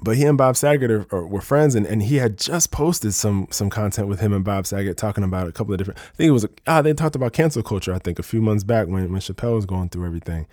but 0.04 0.18
he 0.18 0.26
and 0.26 0.38
Bob 0.38 0.56
Saget 0.56 0.92
are, 0.92 1.08
are, 1.12 1.26
were 1.26 1.42
friends, 1.42 1.74
and, 1.74 1.86
and 1.86 2.04
he 2.04 2.18
had 2.18 2.38
just 2.38 2.72
posted 2.72 3.14
some 3.14 3.48
some 3.50 3.70
content 3.70 4.08
with 4.08 4.20
him 4.20 4.34
and 4.34 4.44
Bob 4.44 4.68
Saget 4.68 4.98
talking 4.98 5.24
about 5.24 5.48
a 5.48 5.52
couple 5.52 5.74
of 5.74 5.78
different. 5.78 6.00
I 6.00 6.16
think 6.16 6.28
it 6.28 6.32
was 6.32 6.46
ah 6.68 6.82
they 6.82 6.94
talked 6.94 7.16
about 7.16 7.34
cancel 7.34 7.64
culture. 7.64 7.94
I 7.94 8.00
think 8.00 8.20
a 8.20 8.24
few 8.24 8.42
months 8.42 8.64
back 8.64 8.88
when 8.88 9.12
when 9.12 9.22
Chappelle 9.22 9.56
was 9.56 9.66
going 9.66 9.90
through 9.90 10.06
everything, 10.06 10.48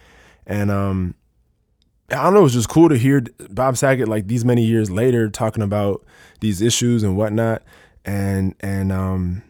and 0.46 0.70
um 0.70 1.14
I 2.10 2.22
don't 2.22 2.34
know. 2.34 2.40
It 2.40 2.44
was 2.44 2.52
just 2.52 2.68
cool 2.68 2.88
to 2.88 2.96
hear 2.96 3.24
Bob 3.50 3.76
Saget 3.76 4.08
like 4.08 4.28
these 4.28 4.44
many 4.44 4.64
years 4.64 4.90
later 4.90 5.28
talking 5.28 5.62
about 5.62 6.04
these 6.40 6.62
issues 6.62 7.02
and 7.02 7.16
whatnot, 7.16 7.62
and 8.04 8.54
and 8.60 8.92
um, 8.92 9.42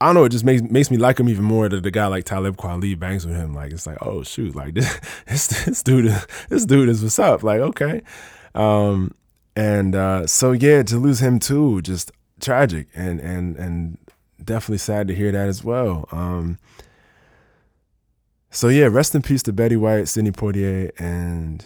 I 0.00 0.06
don't 0.06 0.14
know. 0.16 0.24
It 0.24 0.30
just 0.30 0.44
makes 0.44 0.62
makes 0.62 0.90
me 0.90 0.96
like 0.96 1.20
him 1.20 1.28
even 1.28 1.44
more 1.44 1.68
that 1.68 1.82
the 1.82 1.90
guy 1.90 2.06
like 2.08 2.24
Talib 2.24 2.56
Kweli 2.56 2.98
bangs 2.98 3.26
with 3.26 3.36
him. 3.36 3.54
Like 3.54 3.72
it's 3.72 3.86
like 3.86 3.98
oh 4.00 4.24
shoot, 4.24 4.56
like 4.56 4.74
this 4.74 4.98
this, 5.26 5.64
this 5.64 5.82
dude 5.82 6.12
this 6.48 6.64
dude 6.64 6.88
is 6.88 7.02
what's 7.02 7.18
up. 7.18 7.44
Like 7.44 7.60
okay, 7.60 8.02
um, 8.54 9.14
and 9.54 9.94
uh, 9.94 10.26
so 10.26 10.52
yeah, 10.52 10.82
to 10.82 10.96
lose 10.96 11.20
him 11.20 11.38
too, 11.38 11.80
just 11.82 12.10
tragic 12.40 12.88
and 12.94 13.20
and 13.20 13.56
and 13.56 13.98
definitely 14.42 14.78
sad 14.78 15.06
to 15.08 15.14
hear 15.14 15.30
that 15.30 15.48
as 15.48 15.62
well. 15.62 16.08
Um, 16.10 16.58
so 18.50 18.66
yeah, 18.68 18.86
rest 18.86 19.14
in 19.14 19.22
peace 19.22 19.44
to 19.44 19.52
Betty 19.52 19.76
White, 19.76 20.08
Sidney 20.08 20.32
Poitier, 20.32 20.90
and 20.98 21.64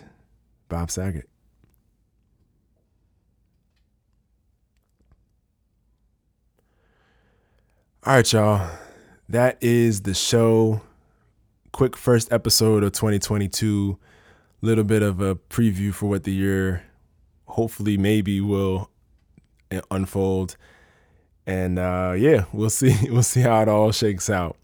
Bob 0.68 0.90
Saget. 0.90 1.28
All 8.06 8.16
right, 8.16 8.32
y'all. 8.32 8.70
That 9.28 9.56
is 9.62 10.02
the 10.02 10.12
show. 10.12 10.82
Quick 11.72 11.96
first 11.96 12.30
episode 12.30 12.84
of 12.84 12.92
2022. 12.92 13.98
Little 14.60 14.84
bit 14.84 15.02
of 15.02 15.20
a 15.20 15.36
preview 15.36 15.92
for 15.92 16.06
what 16.10 16.24
the 16.24 16.32
year 16.32 16.84
hopefully 17.46 17.96
maybe 17.96 18.40
will 18.40 18.90
unfold. 19.90 20.56
And 21.46 21.78
uh, 21.78 22.14
yeah, 22.16 22.44
we'll 22.52 22.70
see. 22.70 22.94
We'll 23.10 23.22
see 23.22 23.40
how 23.40 23.62
it 23.62 23.68
all 23.68 23.92
shakes 23.92 24.28
out. 24.28 24.56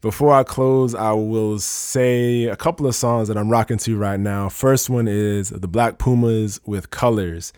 Before 0.00 0.32
I 0.32 0.44
close, 0.44 0.94
I 0.94 1.12
will 1.12 1.58
say 1.58 2.44
a 2.44 2.56
couple 2.56 2.86
of 2.86 2.94
songs 2.94 3.28
that 3.28 3.36
I'm 3.36 3.50
rocking 3.50 3.76
to 3.78 3.98
right 3.98 4.18
now. 4.18 4.48
First 4.48 4.88
one 4.88 5.06
is 5.06 5.50
the 5.50 5.68
Black 5.68 5.98
Pumas 5.98 6.58
with 6.64 6.90
Colors. 6.90 7.52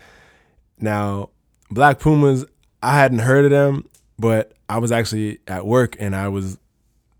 Now, 0.79 1.29
Black 1.71 1.99
Pumas, 1.99 2.45
I 2.81 2.97
hadn't 2.97 3.19
heard 3.19 3.45
of 3.45 3.51
them, 3.51 3.87
but 4.19 4.53
I 4.67 4.77
was 4.79 4.91
actually 4.91 5.39
at 5.47 5.65
work 5.65 5.95
and 5.99 6.13
I 6.15 6.27
was 6.27 6.57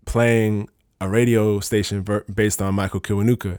playing 0.04 0.68
a 1.00 1.08
radio 1.08 1.58
station 1.60 2.04
based 2.32 2.60
on 2.60 2.74
Michael 2.74 3.00
Kiwanuka. 3.00 3.58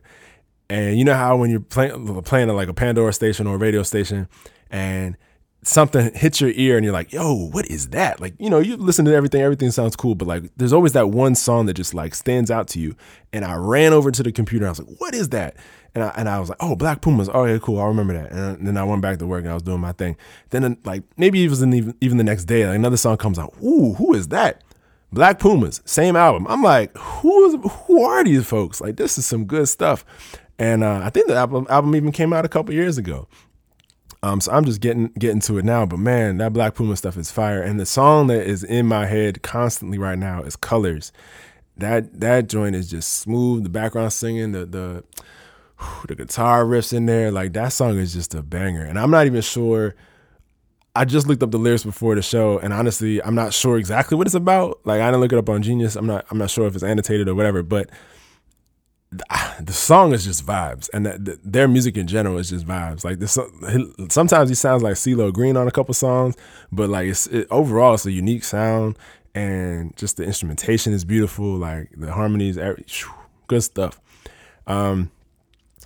And 0.70 0.98
you 1.00 1.04
know 1.04 1.16
how 1.16 1.36
when 1.36 1.50
you're 1.50 1.60
playing 1.60 2.22
playing 2.24 2.50
like 2.50 2.68
a 2.68 2.74
Pandora 2.74 3.14
station 3.14 3.48
or 3.48 3.56
a 3.56 3.58
radio 3.58 3.82
station 3.82 4.28
and 4.70 5.18
something 5.66 6.14
hits 6.14 6.40
your 6.40 6.52
ear 6.52 6.78
and 6.78 6.84
you're 6.84 6.94
like, 6.94 7.12
yo, 7.12 7.34
what 7.48 7.66
is 7.68 7.90
that? 7.90 8.22
Like, 8.22 8.36
you 8.40 8.50
know, 8.50 8.60
you 8.60 8.78
listen 8.78 9.04
to 9.06 9.14
everything, 9.14 9.42
everything 9.42 9.72
sounds 9.72 9.96
cool, 9.96 10.14
but 10.16 10.28
like 10.28 10.44
there's 10.56 10.74
always 10.74 10.94
that 10.94 11.10
one 11.10 11.34
song 11.34 11.66
that 11.66 11.74
just 11.74 11.94
like 11.94 12.14
stands 12.14 12.52
out 12.52 12.68
to 12.70 12.80
you. 12.80 12.96
And 13.34 13.44
I 13.44 13.56
ran 13.56 13.92
over 13.92 14.12
to 14.12 14.24
the 14.24 14.32
computer. 14.32 14.68
I 14.68 14.70
was 14.70 14.80
like, 14.80 15.00
what 15.00 15.16
is 15.16 15.30
that? 15.30 15.58
And 15.96 16.04
I, 16.04 16.14
and 16.16 16.30
I 16.30 16.40
was 16.40 16.50
like, 16.50 16.60
oh, 16.62 16.76
Black 16.76 17.02
Pumas. 17.02 17.30
Oh, 17.34 17.46
yeah, 17.46 17.58
cool. 17.58 17.80
I'll 17.80 17.88
remember 17.88 18.14
that. 18.14 18.32
And 18.32 18.68
then 18.68 18.78
I 18.78 18.84
went 18.84 19.02
back 19.02 19.18
to 19.20 19.28
work 19.28 19.42
and 19.42 19.50
I 19.50 19.54
was 19.54 19.64
doing 19.64 19.80
my 19.80 19.94
thing. 19.94 20.18
Then, 20.52 20.78
like, 20.84 21.04
maybe 21.18 21.44
it 21.44 21.50
was 21.50 21.64
even, 21.64 21.96
even 22.00 22.18
the 22.18 22.24
next 22.24 22.46
day, 22.46 22.68
like 22.68 22.76
another 22.76 22.98
song 22.98 23.18
comes 23.18 23.40
out. 23.40 23.54
Ooh, 23.64 23.94
who 23.94 24.14
is 24.14 24.28
that? 24.28 24.62
Black 25.12 25.40
Pumas, 25.40 25.82
same 25.86 26.16
album. 26.16 26.46
I'm 26.50 26.62
like, 26.62 26.96
who 26.98 27.46
is 27.46 27.72
who 27.86 28.04
are 28.04 28.24
these 28.24 28.46
folks? 28.46 28.82
Like, 28.82 28.98
this 28.98 29.18
is 29.18 29.26
some 29.26 29.46
good 29.46 29.68
stuff. 29.68 30.04
And 30.60 30.84
uh, 30.84 31.02
I 31.04 31.10
think 31.10 31.28
the 31.28 31.36
album 31.36 31.66
album 31.70 31.96
even 31.96 32.12
came 32.12 32.34
out 32.34 32.46
a 32.46 32.50
couple 32.50 32.74
years 32.74 32.98
ago. 32.98 33.28
Um, 34.26 34.42
so 34.42 34.52
I'm 34.52 34.66
just 34.66 34.82
getting 34.82 35.10
getting 35.20 35.40
to 35.42 35.60
it 35.60 35.66
now. 35.66 35.86
But 35.86 36.00
man, 36.00 36.38
that 36.38 36.52
Black 36.52 36.74
Puma 36.74 36.96
stuff 36.98 37.16
is 37.16 37.30
fire. 37.30 37.62
And 37.62 37.80
the 37.80 37.86
song 37.86 38.26
that 38.28 38.48
is 38.48 38.64
in 38.64 38.88
my 38.88 39.06
head 39.06 39.44
constantly 39.44 40.00
right 40.00 40.18
now 40.18 40.42
is 40.42 40.56
Colors. 40.56 41.12
That 41.78 42.22
that 42.22 42.50
joint 42.50 42.76
is 42.76 42.90
just 42.90 43.14
smooth. 43.20 43.64
The 43.64 43.70
background 43.70 44.14
singing, 44.14 44.52
the 44.52 44.66
the 44.66 45.04
the 46.08 46.16
guitar 46.16 46.66
riffs 46.66 46.92
in 46.92 47.06
there, 47.06 47.32
like 47.32 47.54
that 47.54 47.70
song 47.70 48.00
is 48.00 48.14
just 48.14 48.34
a 48.34 48.42
banger. 48.42 48.84
And 48.84 48.98
I'm 48.98 49.12
not 49.12 49.28
even 49.28 49.42
sure. 49.42 49.94
I 50.96 51.06
just 51.06 51.28
looked 51.28 51.44
up 51.44 51.52
the 51.52 51.60
lyrics 51.60 51.84
before 51.84 52.16
the 52.16 52.22
show, 52.24 52.58
and 52.58 52.74
honestly, 52.74 53.22
I'm 53.22 53.36
not 53.36 53.54
sure 53.54 53.78
exactly 53.78 54.18
what 54.18 54.26
it's 54.26 54.34
about. 54.34 54.80
Like 54.86 55.02
I 55.02 55.08
didn't 55.08 55.22
look 55.22 55.34
it 55.34 55.38
up 55.38 55.50
on 55.50 55.62
Genius. 55.62 55.96
I'm 55.96 56.08
not. 56.08 56.26
I'm 56.32 56.40
not 56.40 56.50
sure 56.50 56.66
if 56.66 56.74
it's 56.74 56.84
annotated 56.84 57.28
or 57.28 57.36
whatever. 57.36 57.62
But 57.62 57.92
the 59.60 59.74
song 59.74 60.14
is 60.14 60.26
just 60.26 60.46
vibes, 60.46 60.90
and 60.94 61.06
the, 61.06 61.40
their 61.44 61.68
music 61.68 61.98
in 61.98 62.08
general 62.08 62.38
is 62.38 62.50
just 62.50 62.66
vibes. 62.66 63.04
Like 63.04 63.20
this, 63.20 63.38
sometimes 64.12 64.50
he 64.50 64.56
sounds 64.56 64.84
like 64.84 64.96
CeeLo 64.96 65.32
Green 65.34 65.58
on 65.58 65.68
a 65.68 65.72
couple 65.72 65.94
songs, 65.94 66.36
but 66.72 66.90
like 66.90 67.08
it's 67.08 67.28
it, 67.28 67.48
overall 67.52 67.94
it's 67.94 68.06
a 68.06 68.12
unique 68.12 68.44
sound, 68.44 68.98
and 69.34 69.96
just 69.98 70.18
the 70.18 70.24
instrumentation 70.24 70.94
is 70.94 71.06
beautiful. 71.06 71.56
Like 71.58 71.90
the 71.96 72.12
harmonies, 72.12 72.58
every, 72.58 72.86
good 73.48 73.64
stuff. 73.64 74.00
Um, 74.68 75.12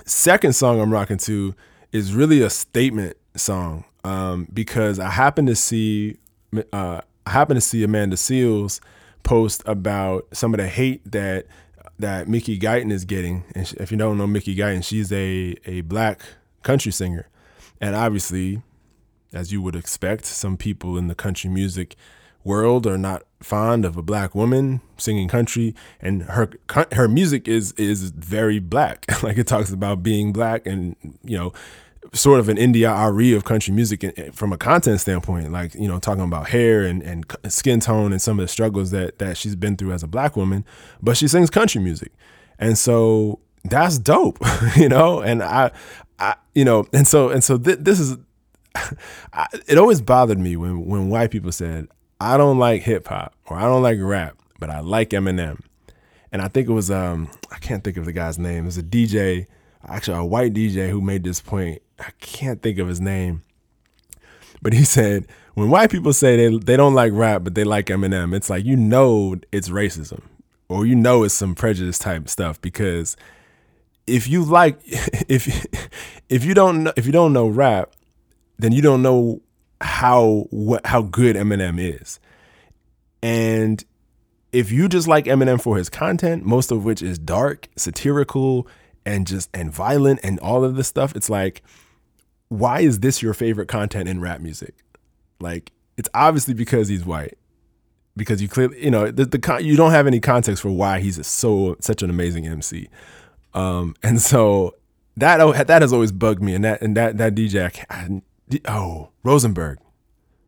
second 0.05 0.53
song 0.53 0.79
I'm 0.79 0.91
rocking 0.91 1.17
to 1.19 1.55
is 1.91 2.13
really 2.13 2.41
a 2.41 2.49
statement 2.49 3.17
song 3.35 3.85
um, 4.03 4.47
because 4.53 4.99
I 4.99 5.09
happen 5.09 5.45
to 5.47 5.55
see 5.55 6.17
uh, 6.73 7.01
I 7.25 7.29
happen 7.29 7.55
to 7.55 7.61
see 7.61 7.83
Amanda 7.83 8.15
Seales 8.15 8.79
post 9.23 9.61
about 9.65 10.27
some 10.31 10.53
of 10.53 10.59
the 10.59 10.67
hate 10.67 11.09
that 11.11 11.45
that 11.99 12.27
Mickey 12.27 12.57
Guyton 12.57 12.91
is 12.91 13.05
getting. 13.05 13.43
And 13.53 13.71
if 13.77 13.91
you 13.91 13.97
don't 13.97 14.17
know 14.17 14.25
Mickey 14.25 14.55
Guyton, 14.55 14.83
she's 14.83 15.11
a 15.11 15.55
a 15.65 15.81
black 15.81 16.21
country 16.63 16.91
singer, 16.91 17.27
and 17.79 17.95
obviously, 17.95 18.61
as 19.33 19.51
you 19.51 19.61
would 19.61 19.75
expect, 19.75 20.25
some 20.25 20.57
people 20.57 20.97
in 20.97 21.07
the 21.07 21.15
country 21.15 21.49
music 21.49 21.95
world 22.43 22.87
are 22.87 22.97
not 22.97 23.23
fond 23.41 23.85
of 23.85 23.97
a 23.97 24.01
black 24.01 24.33
woman 24.33 24.81
singing 24.97 25.27
country 25.27 25.75
and 25.99 26.23
her 26.23 26.49
her 26.93 27.07
music 27.07 27.47
is 27.47 27.73
is 27.73 28.11
very 28.11 28.59
black 28.59 29.05
like 29.23 29.37
it 29.37 29.47
talks 29.47 29.71
about 29.71 30.01
being 30.01 30.31
black 30.31 30.65
and 30.65 30.95
you 31.23 31.37
know 31.37 31.53
sort 32.13 32.39
of 32.39 32.49
an 32.49 32.57
India.Arie 32.57 33.33
of 33.33 33.43
country 33.43 33.73
music 33.73 34.33
from 34.33 34.51
a 34.51 34.57
content 34.57 34.99
standpoint, 34.99 35.51
like, 35.51 35.75
you 35.75 35.87
know, 35.87 35.99
talking 35.99 36.23
about 36.23 36.49
hair 36.49 36.83
and, 36.83 37.03
and 37.03 37.25
skin 37.47 37.79
tone 37.79 38.11
and 38.11 38.21
some 38.21 38.39
of 38.39 38.43
the 38.43 38.47
struggles 38.47 38.91
that, 38.91 39.19
that 39.19 39.37
she's 39.37 39.55
been 39.55 39.77
through 39.77 39.91
as 39.91 40.01
a 40.03 40.07
black 40.07 40.35
woman, 40.35 40.65
but 41.01 41.17
she 41.17 41.27
sings 41.27 41.49
country 41.49 41.81
music. 41.81 42.11
And 42.57 42.77
so 42.77 43.39
that's 43.63 43.99
dope, 43.99 44.39
you 44.75 44.89
know? 44.89 45.21
And 45.21 45.43
I, 45.43 45.71
I, 46.17 46.35
you 46.55 46.65
know, 46.65 46.87
and 46.93 47.07
so, 47.07 47.29
and 47.29 47.43
so 47.43 47.57
th- 47.57 47.79
this 47.79 47.99
is, 47.99 48.17
I, 49.33 49.45
it 49.67 49.77
always 49.77 50.01
bothered 50.01 50.39
me 50.39 50.55
when, 50.55 50.85
when 50.85 51.09
white 51.09 51.31
people 51.31 51.51
said, 51.51 51.87
I 52.19 52.37
don't 52.37 52.57
like 52.57 52.81
hip 52.81 53.07
hop 53.07 53.33
or 53.45 53.57
I 53.57 53.61
don't 53.61 53.83
like 53.83 53.99
rap, 54.01 54.35
but 54.59 54.69
I 54.69 54.79
like 54.79 55.11
Eminem. 55.11 55.61
And 56.31 56.41
I 56.41 56.47
think 56.47 56.67
it 56.69 56.73
was, 56.73 56.91
um, 56.91 57.29
I 57.51 57.57
can't 57.59 57.83
think 57.83 57.97
of 57.97 58.05
the 58.05 58.13
guy's 58.13 58.37
name. 58.37 58.63
It 58.63 58.67
was 58.67 58.77
a 58.77 58.83
DJ, 58.83 59.47
actually 59.87 60.17
a 60.17 60.25
white 60.25 60.53
DJ 60.53 60.89
who 60.89 61.01
made 61.01 61.23
this 61.23 61.41
point 61.41 61.81
I 61.99 62.11
can't 62.19 62.61
think 62.61 62.79
of 62.79 62.87
his 62.87 63.01
name, 63.01 63.43
but 64.61 64.73
he 64.73 64.83
said 64.85 65.27
when 65.53 65.69
white 65.69 65.91
people 65.91 66.13
say 66.13 66.37
they 66.37 66.57
they 66.57 66.77
don't 66.77 66.93
like 66.93 67.11
rap 67.13 67.43
but 67.43 67.55
they 67.55 67.63
like 67.63 67.87
Eminem, 67.87 68.35
it's 68.35 68.49
like 68.49 68.65
you 68.65 68.75
know 68.75 69.35
it's 69.51 69.69
racism 69.69 70.21
or 70.67 70.85
you 70.85 70.95
know 70.95 71.23
it's 71.23 71.33
some 71.33 71.55
prejudice 71.55 71.99
type 71.99 72.29
stuff 72.29 72.61
because 72.61 73.17
if 74.07 74.27
you 74.27 74.43
like 74.43 74.79
if 75.27 75.65
if 76.29 76.45
you 76.45 76.53
don't 76.53 76.83
know, 76.83 76.93
if 76.95 77.05
you 77.05 77.11
don't 77.11 77.33
know 77.33 77.47
rap, 77.47 77.91
then 78.57 78.71
you 78.71 78.81
don't 78.81 79.01
know 79.01 79.41
how 79.81 80.47
what 80.49 80.85
how 80.85 81.01
good 81.01 81.35
Eminem 81.35 81.79
is. 81.79 82.19
And 83.21 83.83
if 84.51 84.71
you 84.71 84.87
just 84.87 85.07
like 85.07 85.25
Eminem 85.25 85.61
for 85.61 85.77
his 85.77 85.89
content, 85.89 86.45
most 86.45 86.71
of 86.71 86.83
which 86.85 87.01
is 87.01 87.19
dark, 87.19 87.67
satirical, 87.75 88.67
and 89.05 89.27
just 89.27 89.49
and 89.53 89.71
violent 89.71 90.19
and 90.23 90.39
all 90.39 90.63
of 90.63 90.75
this 90.75 90.87
stuff, 90.87 91.15
it's 91.15 91.29
like 91.29 91.61
why 92.49 92.81
is 92.81 92.99
this 92.99 93.21
your 93.21 93.33
favorite 93.33 93.67
content 93.67 94.09
in 94.09 94.19
rap 94.19 94.41
music? 94.41 94.75
Like, 95.39 95.71
it's 95.97 96.09
obviously 96.13 96.53
because 96.53 96.89
he's 96.89 97.05
white. 97.05 97.37
Because 98.17 98.41
you 98.41 98.49
clearly, 98.49 98.83
you 98.83 98.91
know, 98.91 99.09
the, 99.11 99.25
the 99.25 99.59
you 99.61 99.77
don't 99.77 99.91
have 99.91 100.05
any 100.05 100.19
context 100.19 100.61
for 100.61 100.69
why 100.69 100.99
he's 100.99 101.17
a, 101.17 101.23
so 101.23 101.77
such 101.79 102.03
an 102.03 102.09
amazing 102.09 102.45
MC, 102.45 102.89
um, 103.53 103.95
and 104.03 104.21
so 104.21 104.75
that 105.15 105.39
oh, 105.39 105.53
that 105.53 105.81
has 105.81 105.93
always 105.93 106.11
bugged 106.11 106.43
me. 106.43 106.53
And 106.53 106.65
that 106.65 106.81
and 106.81 106.97
that 106.97 107.17
that 107.17 107.33
DJ, 107.33 107.85
I, 107.89 108.21
oh 108.67 109.11
Rosenberg, 109.23 109.79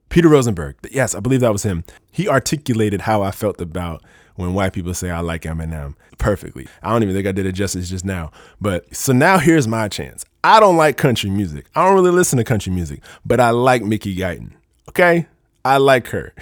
Peter 0.09 0.27
Rosenberg, 0.27 0.75
yes, 0.91 1.15
I 1.15 1.21
believe 1.21 1.39
that 1.41 1.53
was 1.53 1.63
him. 1.63 1.85
He 2.11 2.27
articulated 2.27 3.01
how 3.01 3.21
I 3.21 3.31
felt 3.31 3.61
about 3.61 4.03
when 4.35 4.53
white 4.53 4.73
people 4.73 4.93
say 4.93 5.09
I 5.09 5.19
like 5.19 5.43
Eminem 5.43 5.95
perfectly. 6.17 6.67
I 6.83 6.91
don't 6.91 7.03
even 7.03 7.15
think 7.15 7.27
I 7.27 7.31
did 7.31 7.45
it 7.45 7.53
justice 7.53 7.89
just 7.89 8.05
now. 8.05 8.31
But 8.59 8.95
so 8.95 9.13
now 9.13 9.37
here's 9.37 9.67
my 9.67 9.87
chance. 9.87 10.25
I 10.43 10.59
don't 10.59 10.77
like 10.77 10.97
country 10.97 11.29
music. 11.29 11.67
I 11.75 11.85
don't 11.85 11.95
really 11.95 12.11
listen 12.11 12.37
to 12.37 12.43
country 12.43 12.71
music, 12.71 13.01
but 13.25 13.39
I 13.39 13.51
like 13.51 13.83
Mickey 13.83 14.15
Guyton. 14.15 14.53
Okay? 14.89 15.27
I 15.63 15.77
like 15.77 16.07
her. 16.07 16.33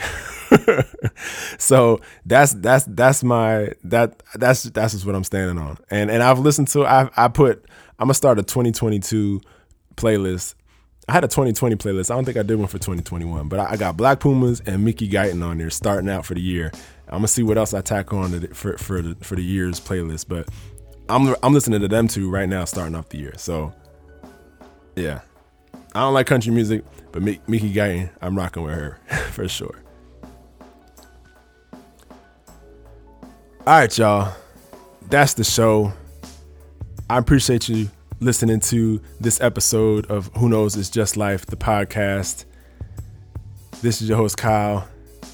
so 1.57 1.99
that's 2.25 2.53
that's 2.53 2.85
that's 2.85 3.23
my 3.23 3.71
that 3.83 4.23
that's 4.35 4.63
that's 4.63 4.93
just 4.93 5.05
what 5.05 5.15
I'm 5.15 5.23
standing 5.23 5.57
on. 5.57 5.77
And 5.91 6.09
and 6.09 6.23
I've 6.23 6.39
listened 6.39 6.69
to 6.69 6.85
I 6.85 7.09
I 7.17 7.27
put 7.27 7.65
I'm 7.99 8.05
gonna 8.07 8.13
start 8.13 8.39
a 8.39 8.43
2022 8.43 9.41
playlist. 9.95 10.55
I 11.09 11.11
had 11.11 11.23
a 11.23 11.27
2020 11.27 11.75
playlist. 11.77 12.11
I 12.11 12.15
don't 12.15 12.23
think 12.23 12.37
I 12.37 12.43
did 12.43 12.59
one 12.59 12.67
for 12.67 12.77
2021, 12.77 13.47
but 13.47 13.59
I, 13.59 13.77
got 13.77 13.97
Black 13.97 14.19
Pumas 14.19 14.59
and 14.67 14.85
Mickey 14.85 15.09
Guyton 15.09 15.43
on 15.43 15.57
there 15.57 15.71
starting 15.71 16.07
out 16.07 16.23
for 16.23 16.35
the 16.35 16.39
year. 16.39 16.71
I'm 17.07 17.17
gonna 17.17 17.27
see 17.27 17.41
what 17.41 17.57
else 17.57 17.73
I 17.73 17.81
tack 17.81 18.13
on 18.13 18.39
for 18.53 18.77
for 18.77 19.01
the, 19.01 19.15
for 19.15 19.35
the 19.35 19.41
year's 19.41 19.79
playlist, 19.79 20.27
but 20.27 20.47
I'm 21.09 21.35
I'm 21.41 21.51
listening 21.51 21.81
to 21.81 21.87
them 21.87 22.07
two 22.07 22.29
right 22.29 22.47
now, 22.47 22.63
starting 22.65 22.93
off 22.93 23.09
the 23.09 23.17
year. 23.17 23.33
So 23.37 23.73
yeah, 24.95 25.21
I 25.95 26.01
don't 26.01 26.13
like 26.13 26.27
country 26.27 26.53
music, 26.53 26.83
but 27.11 27.23
Mickey 27.23 27.73
Guyton, 27.73 28.11
I'm 28.21 28.37
rocking 28.37 28.61
with 28.61 28.75
her 28.75 28.99
for 29.31 29.47
sure. 29.47 29.81
All 33.65 33.79
right, 33.79 33.97
y'all, 33.97 34.31
that's 35.09 35.33
the 35.33 35.43
show. 35.43 35.91
I 37.09 37.17
appreciate 37.17 37.67
you 37.67 37.89
listening 38.21 38.59
to 38.59 39.01
this 39.19 39.39
episode 39.39 40.05
of 40.07 40.29
Who 40.37 40.49
Knows 40.49 40.75
It's 40.75 40.89
Just 40.89 41.15
Life, 41.15 41.45
the 41.45 41.55
podcast. 41.55 42.45
This 43.81 44.01
is 44.01 44.09
your 44.09 44.17
host, 44.17 44.37
Kyle. 44.37 44.87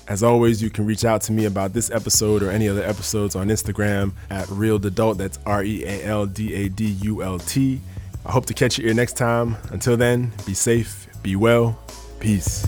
As 0.08 0.22
always, 0.22 0.62
you 0.62 0.70
can 0.70 0.86
reach 0.86 1.04
out 1.04 1.22
to 1.22 1.32
me 1.32 1.46
about 1.46 1.74
this 1.74 1.90
episode 1.90 2.44
or 2.44 2.52
any 2.52 2.70
other 2.70 2.84
episodes 2.84 3.36
on 3.36 3.48
Instagram 3.48 4.12
at 4.30 4.48
Real 4.50 4.80
Realdadult. 4.80 5.18
That's 5.18 5.40
R 5.48 5.64
E 5.64 5.84
A 5.84 6.06
L 6.06 6.28
D 6.28 6.54
A 6.54 6.70
D 6.70 6.86
U 6.86 7.24
L 7.24 7.40
T. 7.40 7.82
I 8.24 8.32
hope 8.32 8.46
to 8.48 8.54
catch 8.54 8.78
you 8.78 8.86
here 8.86 8.94
next 8.94 9.18
time. 9.18 9.58
Until 9.72 9.98
then, 9.98 10.32
be 10.46 10.54
safe, 10.54 11.08
be 11.24 11.36
well, 11.36 11.80
peace. 12.20 12.68